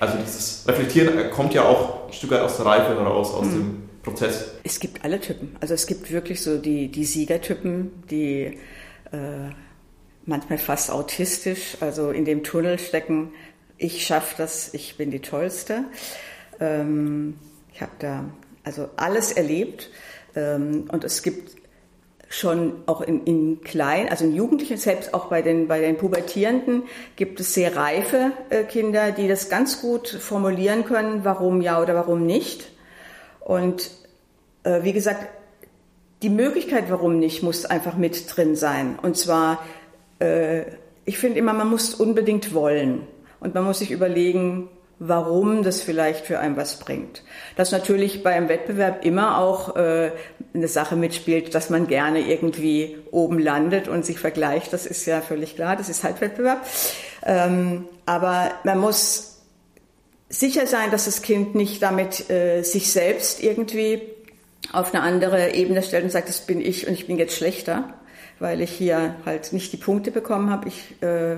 [0.00, 3.52] also dieses Reflektieren kommt ja auch ein Stück weit aus der Reife heraus, aus mhm.
[3.52, 4.52] dem Prozess.
[4.64, 8.58] Es gibt alle Typen, also es gibt wirklich so die, die Siegertypen, die
[9.12, 9.50] äh,
[10.26, 13.32] manchmal fast autistisch, also in dem Tunnel stecken,
[13.78, 15.84] ich schaffe das, ich bin die Tollste.
[16.60, 17.38] Ähm,
[17.72, 18.24] ich habe da
[18.64, 19.90] also alles erlebt
[20.34, 21.56] ähm, und es gibt
[22.28, 26.82] schon auch in, in klein, also in Jugendlichen, selbst auch bei den, bei den Pubertierenden,
[27.14, 31.94] gibt es sehr reife äh, Kinder, die das ganz gut formulieren können, warum ja oder
[31.94, 32.68] warum nicht.
[33.40, 33.90] Und
[34.64, 35.28] äh, wie gesagt,
[36.22, 38.98] die Möglichkeit, warum nicht, muss einfach mit drin sein.
[39.00, 39.62] Und zwar
[40.18, 40.62] äh,
[41.04, 43.06] ich finde immer, man muss unbedingt wollen.
[43.40, 47.22] Und man muss sich überlegen, warum das vielleicht für einen was bringt.
[47.56, 50.10] Dass natürlich beim Wettbewerb immer auch äh,
[50.54, 55.20] eine Sache mitspielt, dass man gerne irgendwie oben landet und sich vergleicht, das ist ja
[55.20, 56.66] völlig klar, das ist halt Wettbewerb.
[57.24, 59.42] Ähm, aber man muss
[60.28, 64.00] sicher sein, dass das Kind nicht damit äh, sich selbst irgendwie
[64.72, 67.94] auf eine andere Ebene stellt und sagt, das bin ich und ich bin jetzt schlechter,
[68.38, 70.68] weil ich hier halt nicht die Punkte bekommen habe.
[70.68, 71.36] Ich äh,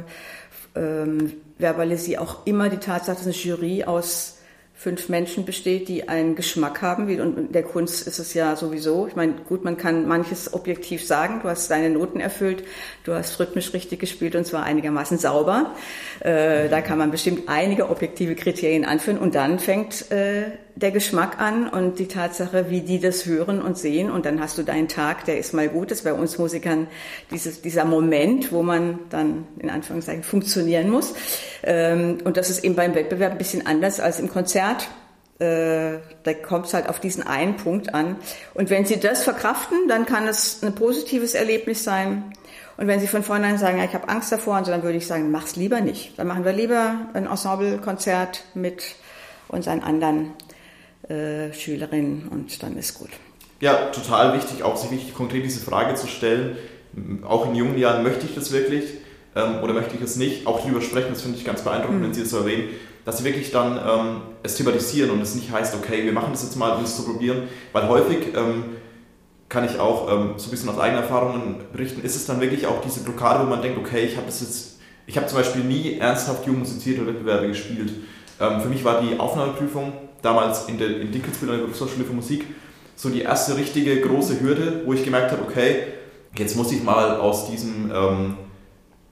[0.74, 4.37] ähm, verbalisiere auch immer die Tatsache, dass eine Jury aus
[4.78, 7.08] fünf Menschen besteht, die einen Geschmack haben.
[7.20, 9.08] Und in der Kunst ist es ja sowieso.
[9.08, 11.40] Ich meine, gut, man kann manches objektiv sagen.
[11.42, 12.62] Du hast deine Noten erfüllt,
[13.02, 15.74] du hast rhythmisch richtig gespielt und zwar einigermaßen sauber.
[16.20, 20.44] Äh, da kann man bestimmt einige objektive Kriterien anführen und dann fängt äh,
[20.78, 24.10] der Geschmack an und die Tatsache, wie die das hören und sehen.
[24.10, 25.90] Und dann hast du deinen Tag, der ist mal gut.
[25.90, 26.86] Das ist bei uns Musikern
[27.32, 31.14] dieses, dieser Moment, wo man dann in Anführungszeichen funktionieren muss.
[31.64, 34.67] Ähm, und das ist eben beim Wettbewerb ein bisschen anders als im Konzert.
[35.38, 38.16] Äh, da kommt es halt auf diesen einen Punkt an.
[38.54, 42.32] Und wenn Sie das verkraften, dann kann es ein positives Erlebnis sein.
[42.76, 45.30] Und wenn Sie von vornherein sagen, ja, ich habe Angst davor, dann würde ich sagen,
[45.30, 46.18] mach's lieber nicht.
[46.18, 48.96] Dann machen wir lieber ein Ensemble-Konzert mit
[49.48, 50.32] unseren anderen
[51.08, 53.10] äh, Schülerinnen und dann ist gut.
[53.60, 56.56] Ja, total wichtig, auch sich wichtig, konkret diese Frage zu stellen.
[57.26, 58.84] Auch in jungen Jahren möchte ich das wirklich
[59.34, 60.46] ähm, oder möchte ich es nicht?
[60.46, 62.04] Auch darüber sprechen, das finde ich ganz beeindruckend, mhm.
[62.04, 62.68] wenn Sie das erwähnen,
[63.08, 66.42] dass Sie wirklich dann ähm, es thematisieren und es nicht heißt, okay, wir machen das
[66.42, 68.64] jetzt mal, um es zu probieren, weil häufig ähm,
[69.48, 72.66] kann ich auch ähm, so ein bisschen aus eigenen Erfahrungen berichten, ist es dann wirklich
[72.66, 75.64] auch diese Blockade, wo man denkt, okay, ich habe das jetzt, ich habe zum Beispiel
[75.64, 77.94] nie ernsthaft jung musizierte Wettbewerbe gespielt.
[78.38, 82.12] Ähm, für mich war die Aufnahmeprüfung damals in der in Dinkelsbühl an der Berufsschule für
[82.12, 82.44] Musik
[82.94, 85.76] so die erste richtige große Hürde, wo ich gemerkt habe, okay,
[86.36, 88.36] jetzt muss ich mal aus diesem, ähm,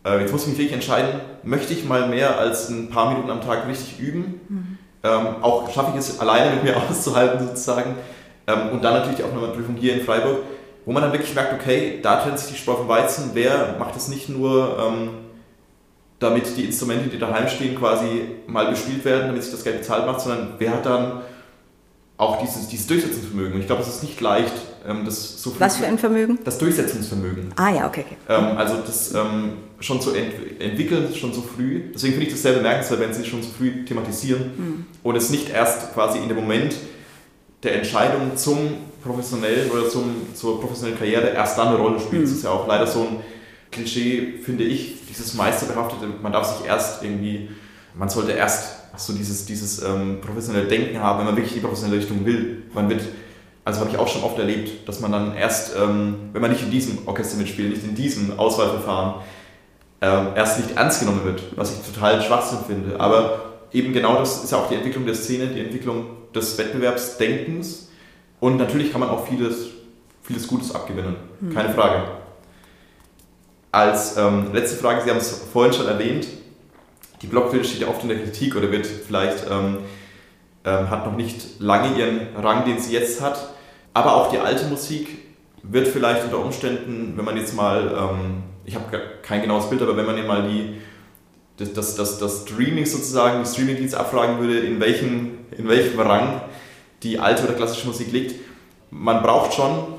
[0.04, 3.30] äh, jetzt muss ich mich wirklich entscheiden, möchte ich mal mehr als ein paar Minuten
[3.30, 4.40] am Tag richtig üben?
[4.48, 4.78] Mhm.
[5.02, 7.94] Ähm, auch schaffe ich es alleine mit mir auszuhalten sozusagen.
[8.46, 10.38] Ähm, und dann natürlich auch nochmal Prüfung hier in Freiburg,
[10.85, 13.30] wo man dann wirklich merkt, okay, da trennt sich die Spreu vom Weizen.
[13.35, 15.11] Wer macht es nicht nur, ähm,
[16.18, 20.06] damit die Instrumente, die daheim stehen, quasi mal bespielt werden, damit sich das Geld bezahlt
[20.06, 21.22] macht, sondern wer hat dann
[22.16, 23.54] auch dieses, dieses Durchsetzungsvermögen.
[23.54, 24.54] Und ich glaube, es ist nicht leicht,
[25.05, 26.38] das so Was für ein Vermögen?
[26.44, 27.53] Das Durchsetzungsvermögen.
[27.57, 28.05] Ah ja, okay.
[28.07, 28.16] okay.
[28.29, 31.90] Ähm, also das ähm, schon zu ent entwickeln, schon so früh.
[31.94, 34.87] Deswegen finde ich das sehr bemerkenswert, wenn Sie es schon so früh thematisieren mhm.
[35.03, 36.75] und es nicht erst quasi in dem Moment
[37.62, 38.59] der Entscheidung zum
[39.03, 42.22] professionellen oder zum, zur professionellen Karriere erst dann eine Rolle spielt.
[42.22, 42.27] Mhm.
[42.27, 43.16] Das ist ja auch leider so ein
[43.70, 46.07] Klischee, finde ich, dieses Meisterbehaftete.
[46.22, 47.51] Man darf sich erst irgendwie,
[47.94, 52.01] man sollte erst so dieses, dieses ähm, professionelle Denken haben, wenn man wirklich die professionelle
[52.01, 52.62] Richtung will.
[52.72, 53.03] Man wird,
[53.66, 56.62] also habe ich auch schon oft erlebt, dass man dann erst, ähm, wenn man nicht
[56.62, 59.14] in diesem Orchester mitspielt, nicht in diesem Auswahlverfahren,
[60.00, 63.00] ähm, erst nicht ernst genommen wird, was ich total Schwachsinn finde.
[63.00, 63.40] Aber
[63.72, 67.88] eben genau das ist ja auch die Entwicklung der Szene, die Entwicklung des Wettbewerbsdenkens
[68.38, 69.66] und natürlich kann man auch vieles,
[70.22, 71.52] vieles Gutes abgewinnen, hm.
[71.52, 72.05] keine Frage.
[73.72, 76.29] Als ähm, letzte Frage, Sie haben es vorhin schon erwähnt,
[77.20, 79.79] die Blockflöte steht ja oft in der Kritik oder wird vielleicht, ähm,
[80.64, 83.55] ähm, hat noch nicht lange ihren Rang, den sie jetzt hat.
[83.96, 85.09] Aber auch die alte Musik
[85.62, 88.85] wird vielleicht unter Umständen, wenn man jetzt mal, ähm, ich habe
[89.22, 90.74] kein genaues Bild, aber wenn man mal die,
[91.56, 96.42] das, das, das, das Streaming sozusagen, die Streamingdienste abfragen würde, in welchem, in welchem Rang
[97.02, 98.35] die alte oder klassische Musik liegt,
[98.90, 99.94] man braucht schon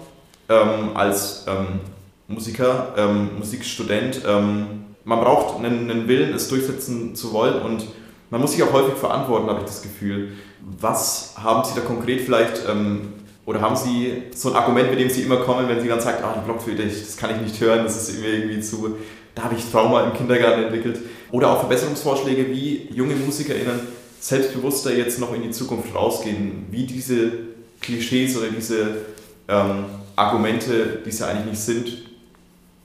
[0.48, 1.80] ähm, als ähm,
[2.28, 7.88] Musiker, ähm, Musikstudent, ähm, man braucht einen, einen Willen, es durchsetzen zu wollen und
[8.30, 10.34] man muss sich auch häufig verantworten, habe ich das Gefühl.
[10.80, 13.14] Was haben Sie da konkret vielleicht, ähm,
[13.48, 16.18] oder haben Sie so ein Argument, mit dem Sie immer kommen, wenn Sie dann sagen,
[16.22, 18.98] ah, die Blockflöte, das kann ich nicht hören, das ist irgendwie zu,
[19.36, 21.00] da habe ich Trauma im Kindergarten entwickelt.
[21.32, 23.80] Oder auch Verbesserungsvorschläge, wie junge MusikerInnen
[24.20, 27.32] selbstbewusster jetzt noch in die Zukunft rausgehen, wie diese
[27.80, 29.06] Klischees oder diese
[29.48, 29.86] ähm,
[30.18, 32.04] Argumente, die es ja eigentlich nicht sind,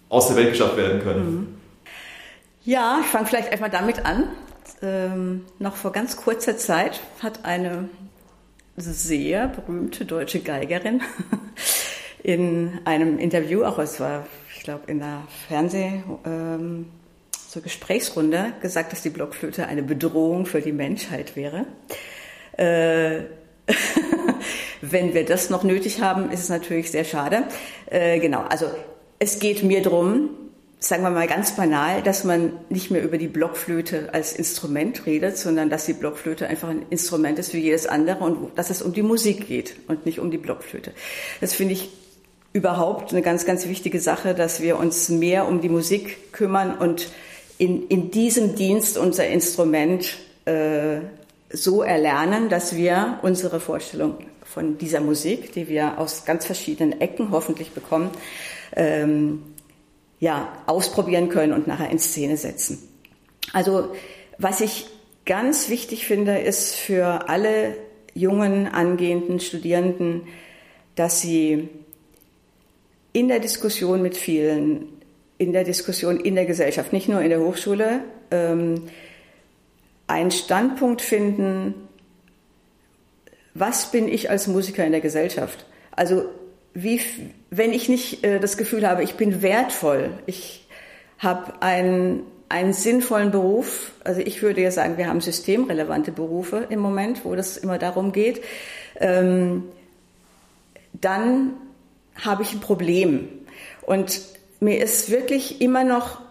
[0.09, 1.35] aus der Welt geschafft werden können.
[1.35, 1.47] Mhm.
[2.65, 4.29] Ja, ich fange vielleicht einmal damit an.
[4.81, 7.89] Ähm, noch vor ganz kurzer Zeit hat eine
[8.77, 11.03] sehr berühmte deutsche Geigerin
[12.23, 16.87] in einem Interview, auch es war, ich glaube, in der Fernseh, ähm,
[17.49, 21.67] so Gesprächsrunde, gesagt, dass die Blockflöte eine Bedrohung für die Menschheit wäre.
[22.57, 23.25] Äh,
[24.81, 27.45] wenn wir das noch nötig haben, ist es natürlich sehr schade.
[27.87, 28.67] Äh, genau, also
[29.19, 30.31] es geht mir darum,
[30.83, 35.39] sagen wir mal ganz banal, dass man nicht mehr über die Blockflöte als Instrument redet,
[35.39, 38.93] sondern dass die Blockflöte einfach ein Instrument ist wie jedes andere und dass es um
[38.93, 40.93] die Musik geht und nicht um die Blockflöte.
[41.41, 41.91] Das finde ich
[42.53, 47.11] überhaupt eine ganz, ganz wichtige Sache, dass wir uns mehr um die Musik kümmern und
[47.59, 50.17] in, in diesem Dienst unser Instrument
[50.47, 50.97] äh,
[51.51, 57.31] so erlernen, dass wir unsere Vorstellung von dieser Musik, die wir aus ganz verschiedenen Ecken
[57.31, 58.11] hoffentlich bekommen,
[58.75, 59.43] ähm,
[60.23, 62.79] ja, ausprobieren können und nachher in Szene setzen.
[63.53, 63.93] Also
[64.39, 64.87] was ich
[65.27, 67.75] ganz wichtig finde, ist für alle
[68.15, 70.29] jungen angehenden Studierenden,
[70.95, 71.69] dass sie
[73.13, 74.91] in der Diskussion mit vielen,
[75.39, 78.85] in der Diskussion in der Gesellschaft, nicht nur in der Hochschule, ähm,
[80.07, 81.75] einen Standpunkt finden,
[83.55, 85.67] was bin ich als Musiker in der Gesellschaft?
[85.91, 86.27] Also
[86.75, 87.01] wie,
[87.55, 90.67] wenn ich nicht äh, das Gefühl habe, ich bin wertvoll, ich
[91.19, 96.81] habe einen, einen sinnvollen Beruf, also ich würde ja sagen, wir haben systemrelevante Berufe im
[96.81, 98.43] Moment, wo das immer darum geht,
[99.01, 99.65] ähm,
[100.95, 101.53] dann
[102.15, 103.29] habe ich ein Problem.
[103.83, 104.23] Und
[104.61, 106.23] mir ist wirklich immer noch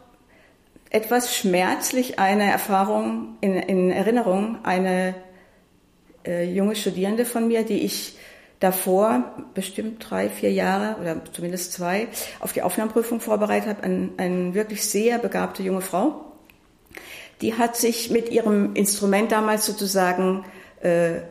[0.89, 5.13] etwas schmerzlich eine Erfahrung in, in Erinnerung, eine
[6.25, 8.17] äh, junge Studierende von mir, die ich
[8.61, 12.07] davor bestimmt drei, vier Jahre oder zumindest zwei
[12.39, 16.25] auf die Aufnahmeprüfung vorbereitet habe, eine ein wirklich sehr begabte junge Frau.
[17.41, 20.45] Die hat sich mit ihrem Instrument damals sozusagen
[20.81, 21.21] äh,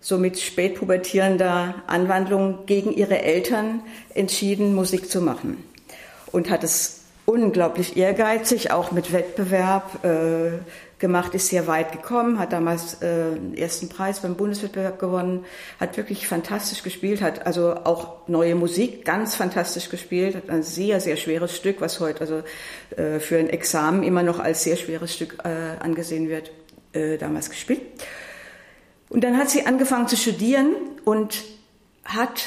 [0.00, 3.82] so mit spätpubertierender Anwandlung gegen ihre Eltern
[4.14, 5.62] entschieden, Musik zu machen.
[6.32, 10.58] Und hat es unglaublich ehrgeizig, auch mit Wettbewerb, äh,
[11.02, 15.44] gemacht, ist sehr weit gekommen, hat damals äh, den ersten Preis beim Bundeswettbewerb gewonnen,
[15.78, 21.00] hat wirklich fantastisch gespielt, hat also auch neue Musik ganz fantastisch gespielt, hat ein sehr,
[21.00, 22.42] sehr schweres Stück, was heute also
[22.96, 26.50] äh, für ein Examen immer noch als sehr schweres Stück äh, angesehen wird.
[26.92, 27.80] äh, damals gespielt.
[29.08, 31.44] Und dann hat sie angefangen zu studieren und
[32.04, 32.44] hat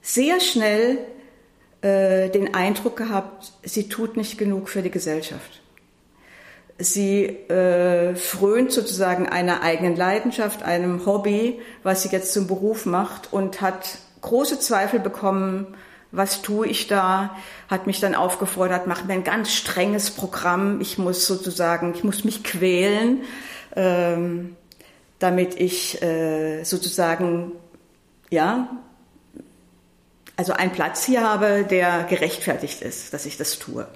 [0.00, 0.98] sehr schnell
[1.82, 5.60] äh, den Eindruck gehabt, sie tut nicht genug für die Gesellschaft.
[6.78, 13.32] Sie äh, frönt sozusagen einer eigenen Leidenschaft, einem Hobby, was sie jetzt zum Beruf macht
[13.32, 15.74] und hat große Zweifel bekommen,
[16.12, 17.36] was tue ich da,
[17.68, 22.24] hat mich dann aufgefordert, mach mir ein ganz strenges Programm, ich muss sozusagen, ich muss
[22.24, 23.22] mich quälen,
[23.76, 24.56] ähm,
[25.18, 27.52] damit ich äh, sozusagen,
[28.30, 28.68] ja,
[30.36, 33.86] also einen Platz hier habe, der gerechtfertigt ist, dass ich das tue.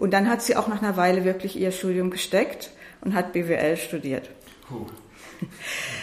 [0.00, 2.70] Und dann hat sie auch nach einer Weile wirklich ihr Studium gesteckt
[3.02, 4.30] und hat BWL studiert.
[4.70, 4.86] Oh.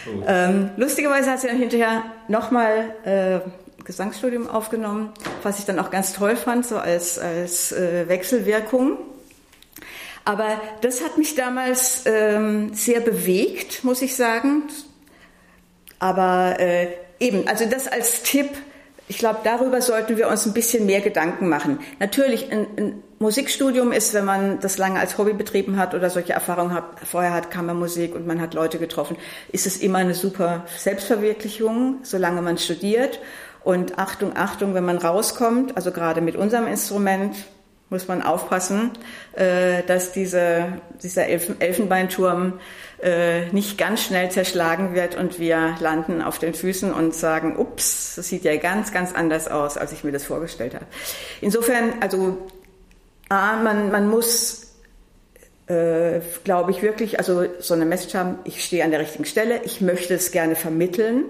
[0.08, 0.24] Oh.
[0.26, 3.38] ähm, lustigerweise hat sie dann hinterher nochmal äh,
[3.84, 5.12] Gesangsstudium aufgenommen,
[5.44, 8.98] was ich dann auch ganz toll fand, so als, als äh, Wechselwirkung.
[10.24, 14.64] Aber das hat mich damals ähm, sehr bewegt, muss ich sagen.
[16.00, 16.88] Aber äh,
[17.20, 18.50] eben, also das als Tipp,
[19.08, 21.78] ich glaube, darüber sollten wir uns ein bisschen mehr Gedanken machen.
[22.00, 26.34] Natürlich, ein, ein, Musikstudium ist, wenn man das lange als Hobby betrieben hat oder solche
[26.34, 29.16] Erfahrungen hat, vorher hat Kammermusik und man hat Leute getroffen,
[29.50, 33.18] ist es immer eine super Selbstverwirklichung, solange man studiert.
[33.64, 37.34] Und Achtung, Achtung, wenn man rauskommt, also gerade mit unserem Instrument,
[37.90, 38.90] muss man aufpassen,
[39.34, 42.60] äh, dass diese, dieser Elfen, Elfenbeinturm
[43.02, 48.14] äh, nicht ganz schnell zerschlagen wird und wir landen auf den Füßen und sagen, ups,
[48.16, 50.84] das sieht ja ganz, ganz anders aus, als ich mir das vorgestellt habe.
[51.40, 52.46] Insofern, also
[53.28, 54.74] A, man, man muss,
[55.66, 59.60] äh, glaube ich, wirklich, also so eine Message haben, ich stehe an der richtigen Stelle,
[59.64, 61.24] ich möchte es gerne vermitteln.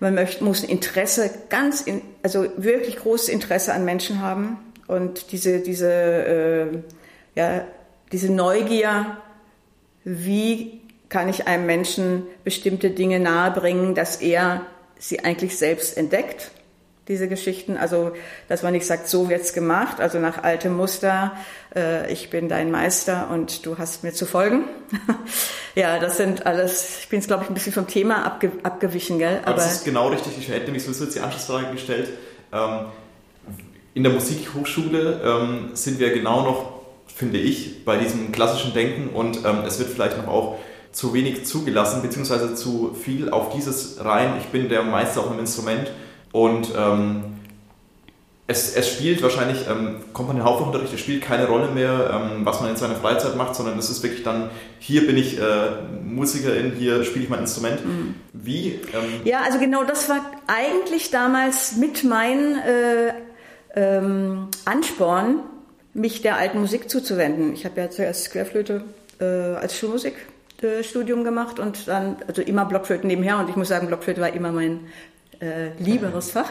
[0.00, 5.32] Man möchte, muss ein Interesse, ganz, in, also wirklich großes Interesse an Menschen haben und
[5.32, 6.66] diese, diese, äh,
[7.34, 7.64] ja,
[8.10, 9.18] diese Neugier,
[10.04, 14.66] wie kann ich einem Menschen bestimmte Dinge nahebringen, dass er
[14.98, 16.50] sie eigentlich selbst entdeckt,
[17.08, 17.76] diese Geschichten.
[17.76, 18.12] Also,
[18.48, 21.32] dass man nicht sagt, so wird's gemacht, also nach altem Muster,
[21.74, 24.64] äh, ich bin dein Meister und du hast mir zu folgen.
[25.74, 29.18] ja, das sind alles, ich bin jetzt, glaube ich, ein bisschen vom Thema abge, abgewichen,
[29.18, 29.38] gell?
[29.42, 30.34] Aber, Aber das ist genau richtig.
[30.38, 32.10] Ich hätte mich sowieso jetzt die Anschlussfrage gestellt.
[32.52, 32.86] Ähm,
[33.94, 36.72] in der Musikhochschule ähm, sind wir genau noch,
[37.06, 40.58] finde ich, bei diesem klassischen Denken und ähm, es wird vielleicht noch auch
[40.92, 45.40] zu wenig zugelassen, beziehungsweise zu viel auf dieses rein, ich bin der Meister auf einem
[45.40, 45.90] Instrument
[46.32, 47.24] und ähm,
[48.46, 52.10] es, es, spielt wahrscheinlich, ähm, kommt man in den Hauptfachunterricht, es spielt keine Rolle mehr,
[52.12, 55.38] ähm, was man in seiner Freizeit macht, sondern es ist wirklich dann, hier bin ich
[55.38, 55.70] äh,
[56.04, 57.84] Musikerin, hier spiele ich mein Instrument.
[57.84, 58.14] Mhm.
[58.32, 58.80] Wie?
[58.92, 63.12] Ähm ja, also genau das war eigentlich damals mit meinen äh,
[63.74, 65.40] ähm, Ansporn,
[65.94, 67.52] mich der alten Musik zuzuwenden.
[67.54, 68.82] Ich habe ja zuerst Querflöte
[69.20, 74.20] äh, als Schulmusikstudium gemacht und dann, also immer Blockflöte nebenher und ich muss sagen, Blockflöte
[74.20, 74.80] war immer mein
[75.42, 76.50] äh, lieberes Fach.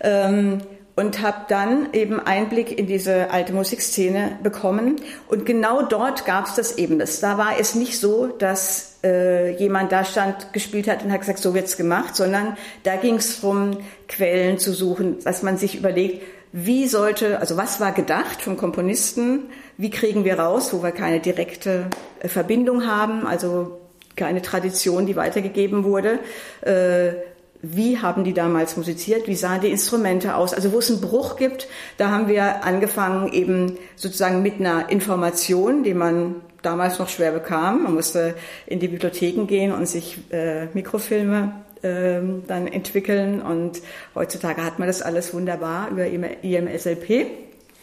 [0.00, 0.62] Ähm,
[0.94, 4.96] und habe dann eben Einblick in diese alte Musikszene bekommen.
[5.26, 6.98] Und genau dort gab es das eben.
[6.98, 11.38] Da war es nicht so, dass äh, jemand da stand, gespielt hat und hat gesagt,
[11.38, 16.22] so wird's gemacht, sondern da ging es darum, Quellen zu suchen, dass man sich überlegt,
[16.52, 19.44] wie sollte, also was war gedacht vom Komponisten,
[19.78, 21.86] wie kriegen wir raus, wo wir keine direkte
[22.20, 23.80] äh, Verbindung haben, also
[24.14, 26.18] keine Tradition, die weitergegeben wurde.
[26.60, 27.14] Äh,
[27.62, 31.36] wie haben die damals musiziert, wie sahen die Instrumente aus, also wo es einen Bruch
[31.36, 37.32] gibt, da haben wir angefangen eben sozusagen mit einer Information, die man damals noch schwer
[37.32, 37.84] bekam.
[37.84, 38.34] Man musste
[38.66, 43.42] in die Bibliotheken gehen und sich äh, Mikrofilme ähm, dann entwickeln.
[43.42, 43.80] Und
[44.14, 47.26] heutzutage hat man das alles wunderbar über IMSLP.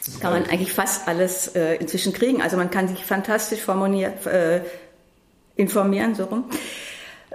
[0.04, 2.40] Das kann man eigentlich fast alles äh, inzwischen kriegen.
[2.40, 4.62] Also man kann sich fantastisch formuliert, äh,
[5.56, 6.44] informieren, so rum.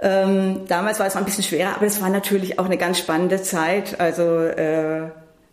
[0.02, 3.42] Ähm, damals war es ein bisschen schwerer, aber es war natürlich auch eine ganz spannende
[3.42, 3.98] Zeit.
[3.98, 5.08] Also äh,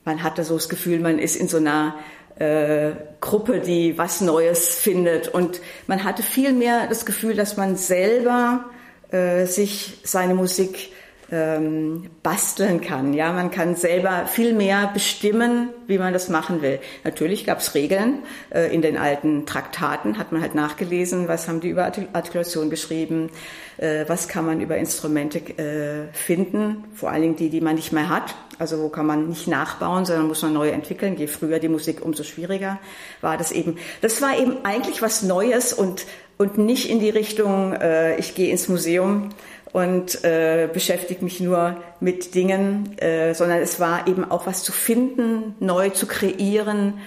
[0.05, 1.95] man hatte so das Gefühl, man ist in so einer
[2.39, 5.27] äh, Gruppe, die was Neues findet.
[5.27, 8.65] Und man hatte viel mehr das Gefühl, dass man selber
[9.11, 10.92] äh, sich seine Musik
[11.31, 13.13] ähm, basteln kann.
[13.13, 16.79] Ja, man kann selber viel mehr bestimmen, wie man das machen will.
[17.03, 18.19] Natürlich gab es Regeln.
[18.49, 23.29] Äh, in den alten Traktaten hat man halt nachgelesen, was haben die über Artikulation geschrieben,
[23.77, 27.93] äh, was kann man über Instrumente äh, finden, vor allen Dingen die, die man nicht
[27.93, 28.35] mehr hat.
[28.59, 31.17] Also wo kann man nicht nachbauen, sondern muss man neu entwickeln.
[31.17, 32.79] Je früher die Musik, umso schwieriger
[33.21, 33.77] war das eben.
[34.01, 36.05] Das war eben eigentlich was Neues und
[36.37, 39.29] und nicht in die Richtung, äh, ich gehe ins Museum
[39.73, 44.71] und äh, beschäftige mich nur mit Dingen, äh, sondern es war eben auch was zu
[44.71, 46.99] finden, neu zu kreieren.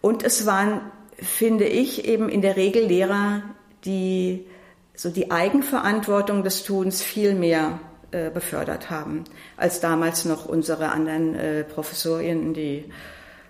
[0.00, 0.80] Und es waren,
[1.16, 3.42] finde ich, eben in der Regel Lehrer,
[3.84, 4.44] die
[4.92, 7.78] so die Eigenverantwortung des Tuns viel mehr
[8.10, 9.22] äh, befördert haben,
[9.56, 12.86] als damals noch unsere anderen äh, Professorinnen, die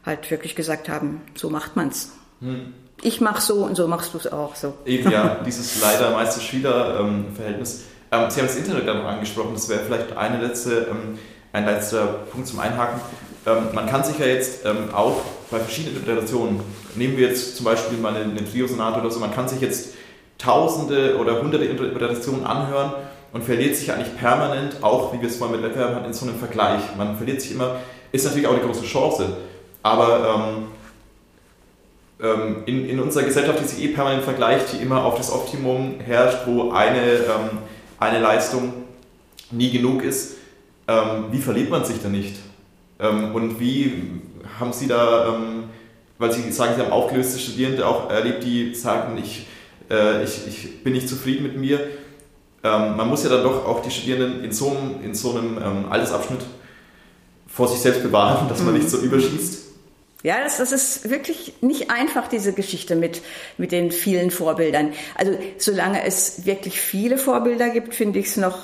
[0.05, 2.13] halt wirklich gesagt haben, so macht man's.
[2.41, 2.75] Hm.
[3.01, 4.75] Ich mach so und so machst du es auch so.
[4.85, 7.75] Eben ja, dieses leider Meister-Schüler-Verhältnis.
[7.81, 11.19] Ähm, Sie haben das Internet dann noch angesprochen, das wäre vielleicht eine letzte, ähm,
[11.53, 13.01] ein letzter Punkt zum Einhaken.
[13.47, 16.61] Ähm, man kann sich ja jetzt ähm, auch bei verschiedenen Interpretationen,
[16.97, 19.95] nehmen wir jetzt zum Beispiel mal eine, eine Trio-Sonate oder so, man kann sich jetzt
[20.39, 22.95] tausende oder hunderte Interpretationen anhören
[23.33, 26.27] und verliert sich eigentlich permanent, auch wie wir es vorhin mit Wettbewerb hatten, in so
[26.27, 26.83] einem Vergleich.
[26.97, 27.77] Man verliert sich immer,
[28.11, 29.37] ist natürlich auch eine große Chance,
[29.85, 30.67] aber ähm,
[32.23, 36.01] ähm, in, in unserer Gesellschaft, die sich eh permanent vergleicht, die immer auf das Optimum
[36.01, 37.59] herrscht, wo eine, ähm,
[38.01, 38.73] eine Leistung
[39.51, 40.37] nie genug ist,
[40.89, 42.37] ähm, wie verliert man sich da nicht?
[42.99, 44.21] Ähm, und wie
[44.59, 45.65] haben Sie da, ähm,
[46.19, 49.47] weil Sie sagen, Sie haben aufgelöste Studierende auch erlebt, die sagen, ich,
[49.91, 51.81] äh, ich, ich bin nicht zufrieden mit mir,
[52.63, 55.59] ähm, man muss ja dann doch auch die Studierenden in so einem, in so einem
[55.59, 56.41] ähm, Altersabschnitt
[57.47, 58.81] vor sich selbst bewahren, dass man mhm.
[58.81, 59.60] nicht so überschießt.
[60.23, 63.23] Ja, das, das ist wirklich nicht einfach, diese Geschichte mit,
[63.57, 64.93] mit den vielen Vorbildern.
[65.15, 68.59] Also solange es wirklich viele Vorbilder gibt, finde ich es noch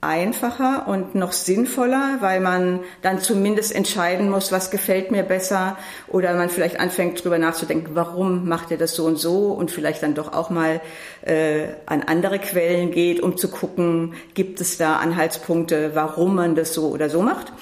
[0.00, 5.76] einfacher und noch sinnvoller, weil man dann zumindest entscheiden muss, was gefällt mir besser
[6.08, 10.02] oder man vielleicht anfängt drüber nachzudenken, warum macht er das so und so und vielleicht
[10.02, 10.80] dann doch auch mal
[11.22, 16.72] äh, an andere Quellen geht, um zu gucken, gibt es da Anhaltspunkte, warum man das
[16.72, 17.52] so oder so macht.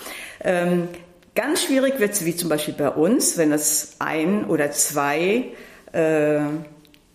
[0.43, 0.89] Ähm,
[1.35, 5.47] ganz schwierig wird es wie zum Beispiel bei uns, wenn es ein oder zwei
[5.93, 6.41] äh,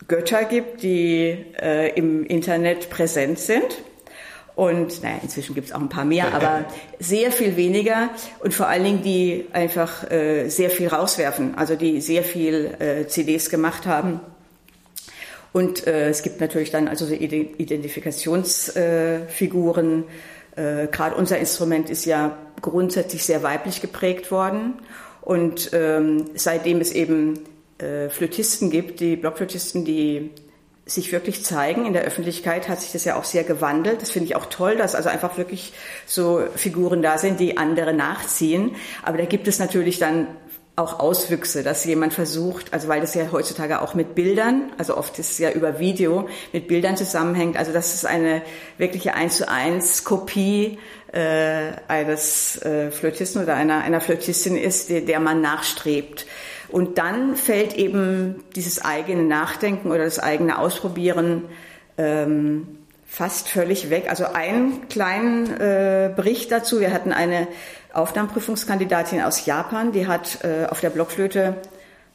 [0.07, 3.83] Götter gibt, die äh, im Internet präsent sind
[4.59, 6.65] und naja, inzwischen gibt es auch ein paar mehr, aber
[6.99, 8.09] sehr viel weniger
[8.39, 13.07] und vor allen Dingen die einfach äh, sehr viel rauswerfen, also die sehr viel äh,
[13.07, 14.19] CDs gemacht haben.
[15.53, 20.03] Und äh, es gibt natürlich dann also so Identifikationsfiguren.
[20.03, 20.07] Äh,
[20.91, 24.73] Gerade unser Instrument ist ja grundsätzlich sehr weiblich geprägt worden.
[25.21, 27.39] Und ähm, seitdem es eben
[27.77, 30.31] äh, Flötisten gibt, die Blockflötisten, die
[30.85, 31.85] sich wirklich zeigen.
[31.85, 34.01] In der Öffentlichkeit hat sich das ja auch sehr gewandelt.
[34.01, 35.73] Das finde ich auch toll, dass also einfach wirklich
[36.05, 38.75] so Figuren da sind, die andere nachziehen.
[39.03, 40.27] Aber da gibt es natürlich dann
[40.79, 45.19] auch Auswüchse, dass jemand versucht, also weil das ja heutzutage auch mit Bildern, also oft
[45.19, 48.41] ist es ja über Video, mit Bildern zusammenhängt, also dass es eine
[48.77, 50.79] wirkliche eins zu eins Kopie
[51.11, 56.25] äh, eines äh, Flötisten oder einer, einer Flötistin ist, der, der man nachstrebt.
[56.69, 61.45] Und dann fällt eben dieses eigene Nachdenken oder das eigene Ausprobieren
[61.97, 62.78] ähm,
[63.09, 64.05] fast völlig weg.
[64.09, 66.79] Also einen kleinen äh, Bericht dazu.
[66.79, 67.47] Wir hatten eine
[67.91, 71.55] Aufnahmeprüfungskandidatin aus Japan, die hat äh, auf der Blockflöte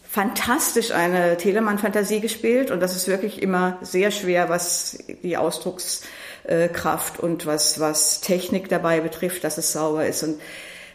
[0.08, 7.46] fantastisch eine Telemann-Fantasie gespielt und das ist wirklich immer sehr schwer, was die Ausdruckskraft und
[7.46, 10.22] was, was Technik dabei betrifft, dass es sauber ist.
[10.22, 10.40] Und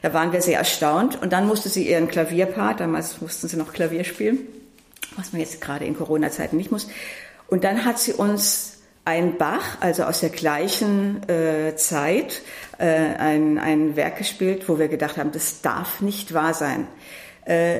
[0.02, 1.22] da waren wir sehr erstaunt.
[1.22, 4.39] Und dann musste sie ihren Klavierpart, damals mussten sie noch Klavier spielen,
[5.18, 6.88] was man jetzt gerade in Corona-Zeiten nicht muss.
[7.47, 12.41] Und dann hat sie uns ein Bach, also aus der gleichen äh, Zeit,
[12.78, 16.88] äh, ein, ein Werk gespielt, wo wir gedacht haben, das darf nicht wahr sein.
[17.45, 17.80] Äh,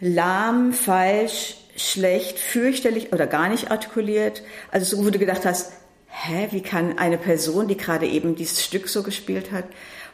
[0.00, 4.42] lahm, falsch, schlecht, fürchterlich oder gar nicht artikuliert.
[4.70, 5.72] Also so, wo du gedacht hast,
[6.08, 9.64] hä, wie kann eine Person, die gerade eben dieses Stück so gespielt hat,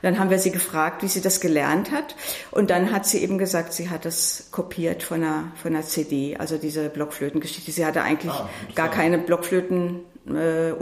[0.02, 2.16] dann haben wir sie gefragt, wie sie das gelernt hat.
[2.50, 6.36] Und dann hat sie eben gesagt, sie hat das kopiert von einer, von einer CD,
[6.38, 7.70] also diese Blockflötengeschichte.
[7.70, 10.74] Sie hatte eigentlich ah, gar keine Blockflötenunterricht, äh,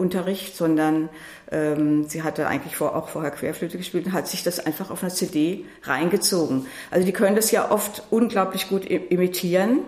[0.55, 1.09] sondern
[1.51, 5.03] ähm, sie hatte eigentlich vor, auch vorher Querflöte gespielt und hat sich das einfach auf
[5.03, 6.67] einer CD reingezogen.
[6.91, 9.81] Also die können das ja oft unglaublich gut imitieren.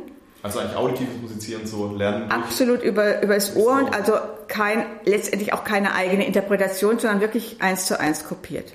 [0.43, 2.31] Also eigentlich auditives Musizieren so lernen.
[2.31, 4.15] Absolut über, über das Ohr und also
[4.49, 8.73] kein, letztendlich auch keine eigene Interpretation, sondern wirklich eins zu eins kopiert.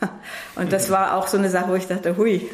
[0.54, 2.48] Und das war auch so eine Sache, wo ich dachte, hui,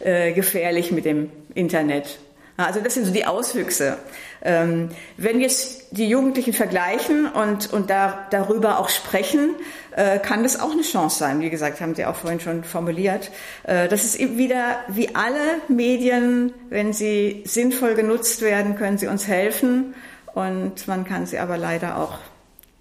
[0.00, 2.18] äh, gefährlich mit dem Internet.
[2.58, 3.98] Also das sind so die Auswüchse.
[4.42, 9.54] Ähm, wenn jetzt die Jugendlichen vergleichen und, und da, darüber auch sprechen,
[9.94, 11.40] äh, kann das auch eine Chance sein.
[11.40, 13.30] Wie gesagt, haben Sie auch vorhin schon formuliert.
[13.62, 15.38] Äh, das ist eben wieder wie alle
[15.68, 19.94] Medien, wenn sie sinnvoll genutzt werden, können sie uns helfen
[20.34, 22.18] und man kann sie aber leider auch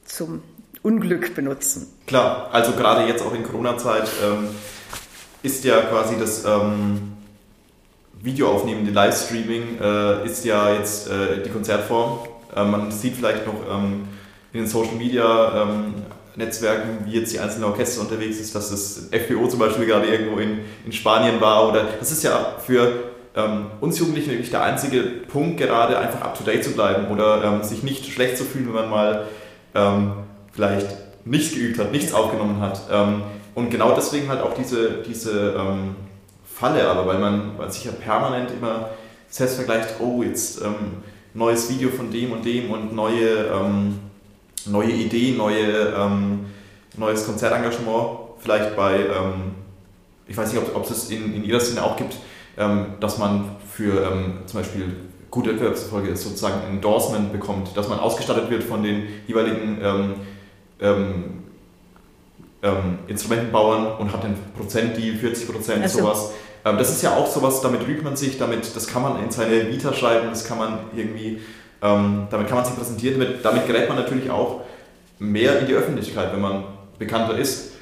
[0.06, 0.42] zum
[0.82, 1.88] Unglück benutzen.
[2.08, 4.48] Klar, also gerade jetzt auch in Corona-Zeit ähm,
[5.44, 7.17] ist ja quasi das ähm,
[8.22, 12.20] Videoaufnehmen, die Livestreaming, äh, ist ja jetzt äh, die Konzertform.
[12.56, 14.08] Äh, man sieht vielleicht noch ähm,
[14.54, 15.94] in den Social Media ähm,
[16.36, 20.40] Netzwerken, wie jetzt die einzelnen Orchester unterwegs ist, dass das FPO zum Beispiel gerade irgendwo
[20.40, 22.92] in, in Spanien war oder das ist ja für
[23.36, 27.44] ähm, uns Jugendlichen wirklich der einzige Punkt, gerade einfach up to date zu bleiben oder
[27.44, 29.28] ähm, sich nicht schlecht zu fühlen, wenn man mal
[29.74, 30.14] ähm,
[30.52, 30.88] vielleicht
[31.26, 32.82] nichts geübt hat, nichts aufgenommen hat.
[32.92, 33.24] Ähm,
[33.56, 35.56] und genau deswegen halt auch diese, diese
[36.60, 38.90] Falle, aber weil man weil sich ja permanent immer
[39.30, 41.04] selbst vergleicht, oh, jetzt ähm,
[41.34, 43.46] neues Video von dem und dem und neue,
[44.66, 45.94] neue Idee, neue,
[46.98, 49.06] neues Konzertengagement, vielleicht bei,
[50.28, 52.18] ich weiß nicht, ob, ob es in, in Ihrer Szene auch gibt,
[52.58, 54.96] ähm, dass man für ähm, zum Beispiel
[55.30, 60.14] gute Wettbewerbserfolge sozusagen ein Endorsement bekommt, dass man ausgestattet wird von den jeweiligen ähm,
[60.82, 61.24] ähm,
[62.64, 66.00] ähm Instrumentenbauern und hat einen Prozentdeal, 40 Prozent, also.
[66.00, 66.32] sowas.
[66.70, 69.32] Ähm, das ist ja auch sowas, damit rühmt man sich, damit, das kann man in
[69.32, 71.42] seine Vita schreiben, das kann man irgendwie,
[71.80, 74.62] damit kann man sich präsentieren, damit, damit gerät man natürlich auch
[75.20, 76.64] mehr in die Öffentlichkeit, wenn man
[76.98, 77.74] bekannter ist.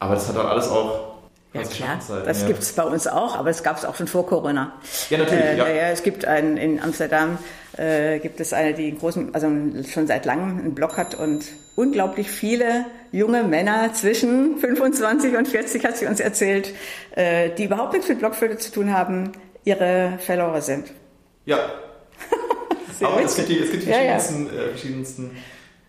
[0.00, 1.14] Aber das hat dann alles auch
[1.54, 2.48] ja, klar, das ja.
[2.48, 4.72] gibt es bei uns auch, aber es gab es auch schon vor Corona.
[5.08, 5.44] Ja, natürlich.
[5.44, 5.68] Äh, ja.
[5.68, 5.88] ja.
[5.90, 7.38] es gibt einen in Amsterdam,
[7.76, 9.46] äh, gibt es eine, die großen, also
[9.88, 11.44] schon seit langem einen Blog hat und
[11.76, 16.74] unglaublich viele junge Männer zwischen 25 und 40, hat sie uns erzählt,
[17.14, 19.32] äh, die überhaupt nichts mit Blockflöte zu tun haben,
[19.64, 20.92] ihre Follower sind.
[21.46, 21.58] Ja.
[23.02, 25.30] aber es gibt die, es gibt die verschiedensten, äh, verschiedensten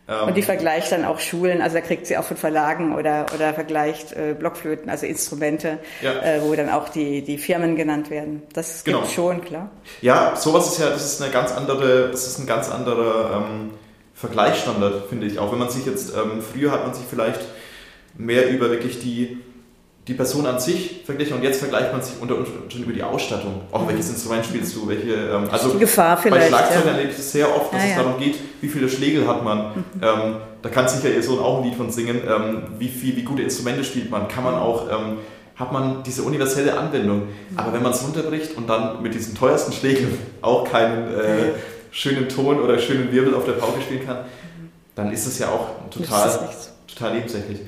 [0.07, 3.25] und die ähm, vergleicht dann auch Schulen, also da kriegt sie auch von Verlagen oder,
[3.33, 6.11] oder vergleicht äh, Blockflöten, also Instrumente, ja.
[6.21, 8.43] äh, wo dann auch die, die Firmen genannt werden.
[8.53, 8.99] Das genau.
[8.99, 9.71] gibt schon, klar.
[10.01, 13.71] Ja, sowas ist ja, das ist eine ganz andere, das ist ein ganz anderer ähm,
[14.25, 15.39] Vergleichsstandard, finde ich.
[15.39, 17.41] Auch wenn man sich jetzt, ähm, früher hat man sich vielleicht
[18.17, 19.37] mehr über wirklich die
[20.07, 22.35] die Person an sich verglichen und jetzt vergleicht man sich unter
[22.69, 23.61] schon über die Ausstattung.
[23.71, 23.89] Auch mhm.
[23.89, 25.13] welches Instrument spielst du, welche.
[25.13, 26.43] Ähm, also die Gefahr vielleicht.
[26.43, 26.91] Bei Schlagzeugern ja.
[26.91, 29.57] erlebe ich es sehr oft, dass ja, es darum geht, wie viele Schlägel hat man.
[29.57, 29.83] Mhm.
[30.01, 32.21] Ähm, da kann sicher ihr Sohn auch ein Lied von singen.
[32.27, 34.27] Ähm, wie viel, wie gute Instrumente spielt man?
[34.27, 35.17] Kann man auch, ähm,
[35.55, 37.21] hat man diese universelle Anwendung.
[37.21, 37.57] Mhm.
[37.57, 41.53] Aber wenn man es runterbricht und dann mit diesen teuersten Schlägeln auch keinen äh,
[41.95, 44.69] schönen Ton oder schönen Wirbel auf der Pauke spielen kann, mhm.
[44.95, 46.49] dann ist es ja auch total,
[46.93, 47.59] total nebensächlich.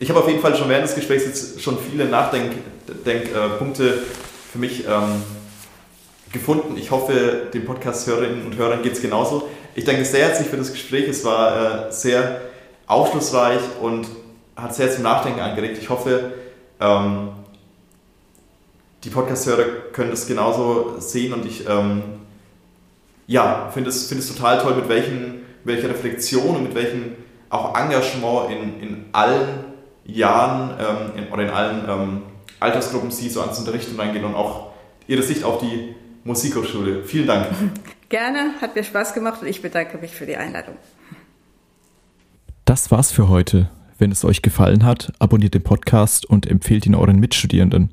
[0.00, 3.92] Ich habe auf jeden Fall schon während des Gesprächs jetzt schon viele Nachdenkpunkte äh,
[4.52, 5.22] für mich ähm,
[6.32, 6.76] gefunden.
[6.76, 9.48] Ich hoffe, den Podcast-Hörerinnen und Hörern geht es genauso.
[9.76, 11.08] Ich danke sehr herzlich für das Gespräch.
[11.08, 12.40] Es war äh, sehr
[12.88, 14.08] aufschlussreich und
[14.56, 15.78] hat sehr zum Nachdenken angeregt.
[15.80, 16.32] Ich hoffe,
[16.80, 17.28] ähm,
[19.04, 22.02] die Podcast-Hörer können das genauso sehen und ich ähm,
[23.26, 27.16] ja, finde es, find es total toll, mit welchen, welcher Reflexion und mit welchem
[27.50, 29.64] auch Engagement in, in allen
[30.04, 32.22] Jahren ähm, in, oder in allen ähm,
[32.60, 34.72] Altersgruppen Sie so ans Unterrichten reingehen und auch
[35.06, 37.04] Ihre Sicht auf die Musikhochschule.
[37.04, 37.46] Vielen Dank.
[38.08, 40.76] Gerne, hat mir Spaß gemacht und ich bedanke mich für die Einladung.
[42.64, 43.70] Das war's für heute.
[43.98, 47.92] Wenn es euch gefallen hat, abonniert den Podcast und empfehlt ihn euren Mitstudierenden.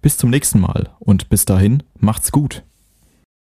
[0.00, 2.62] Bis zum nächsten Mal und bis dahin macht's gut.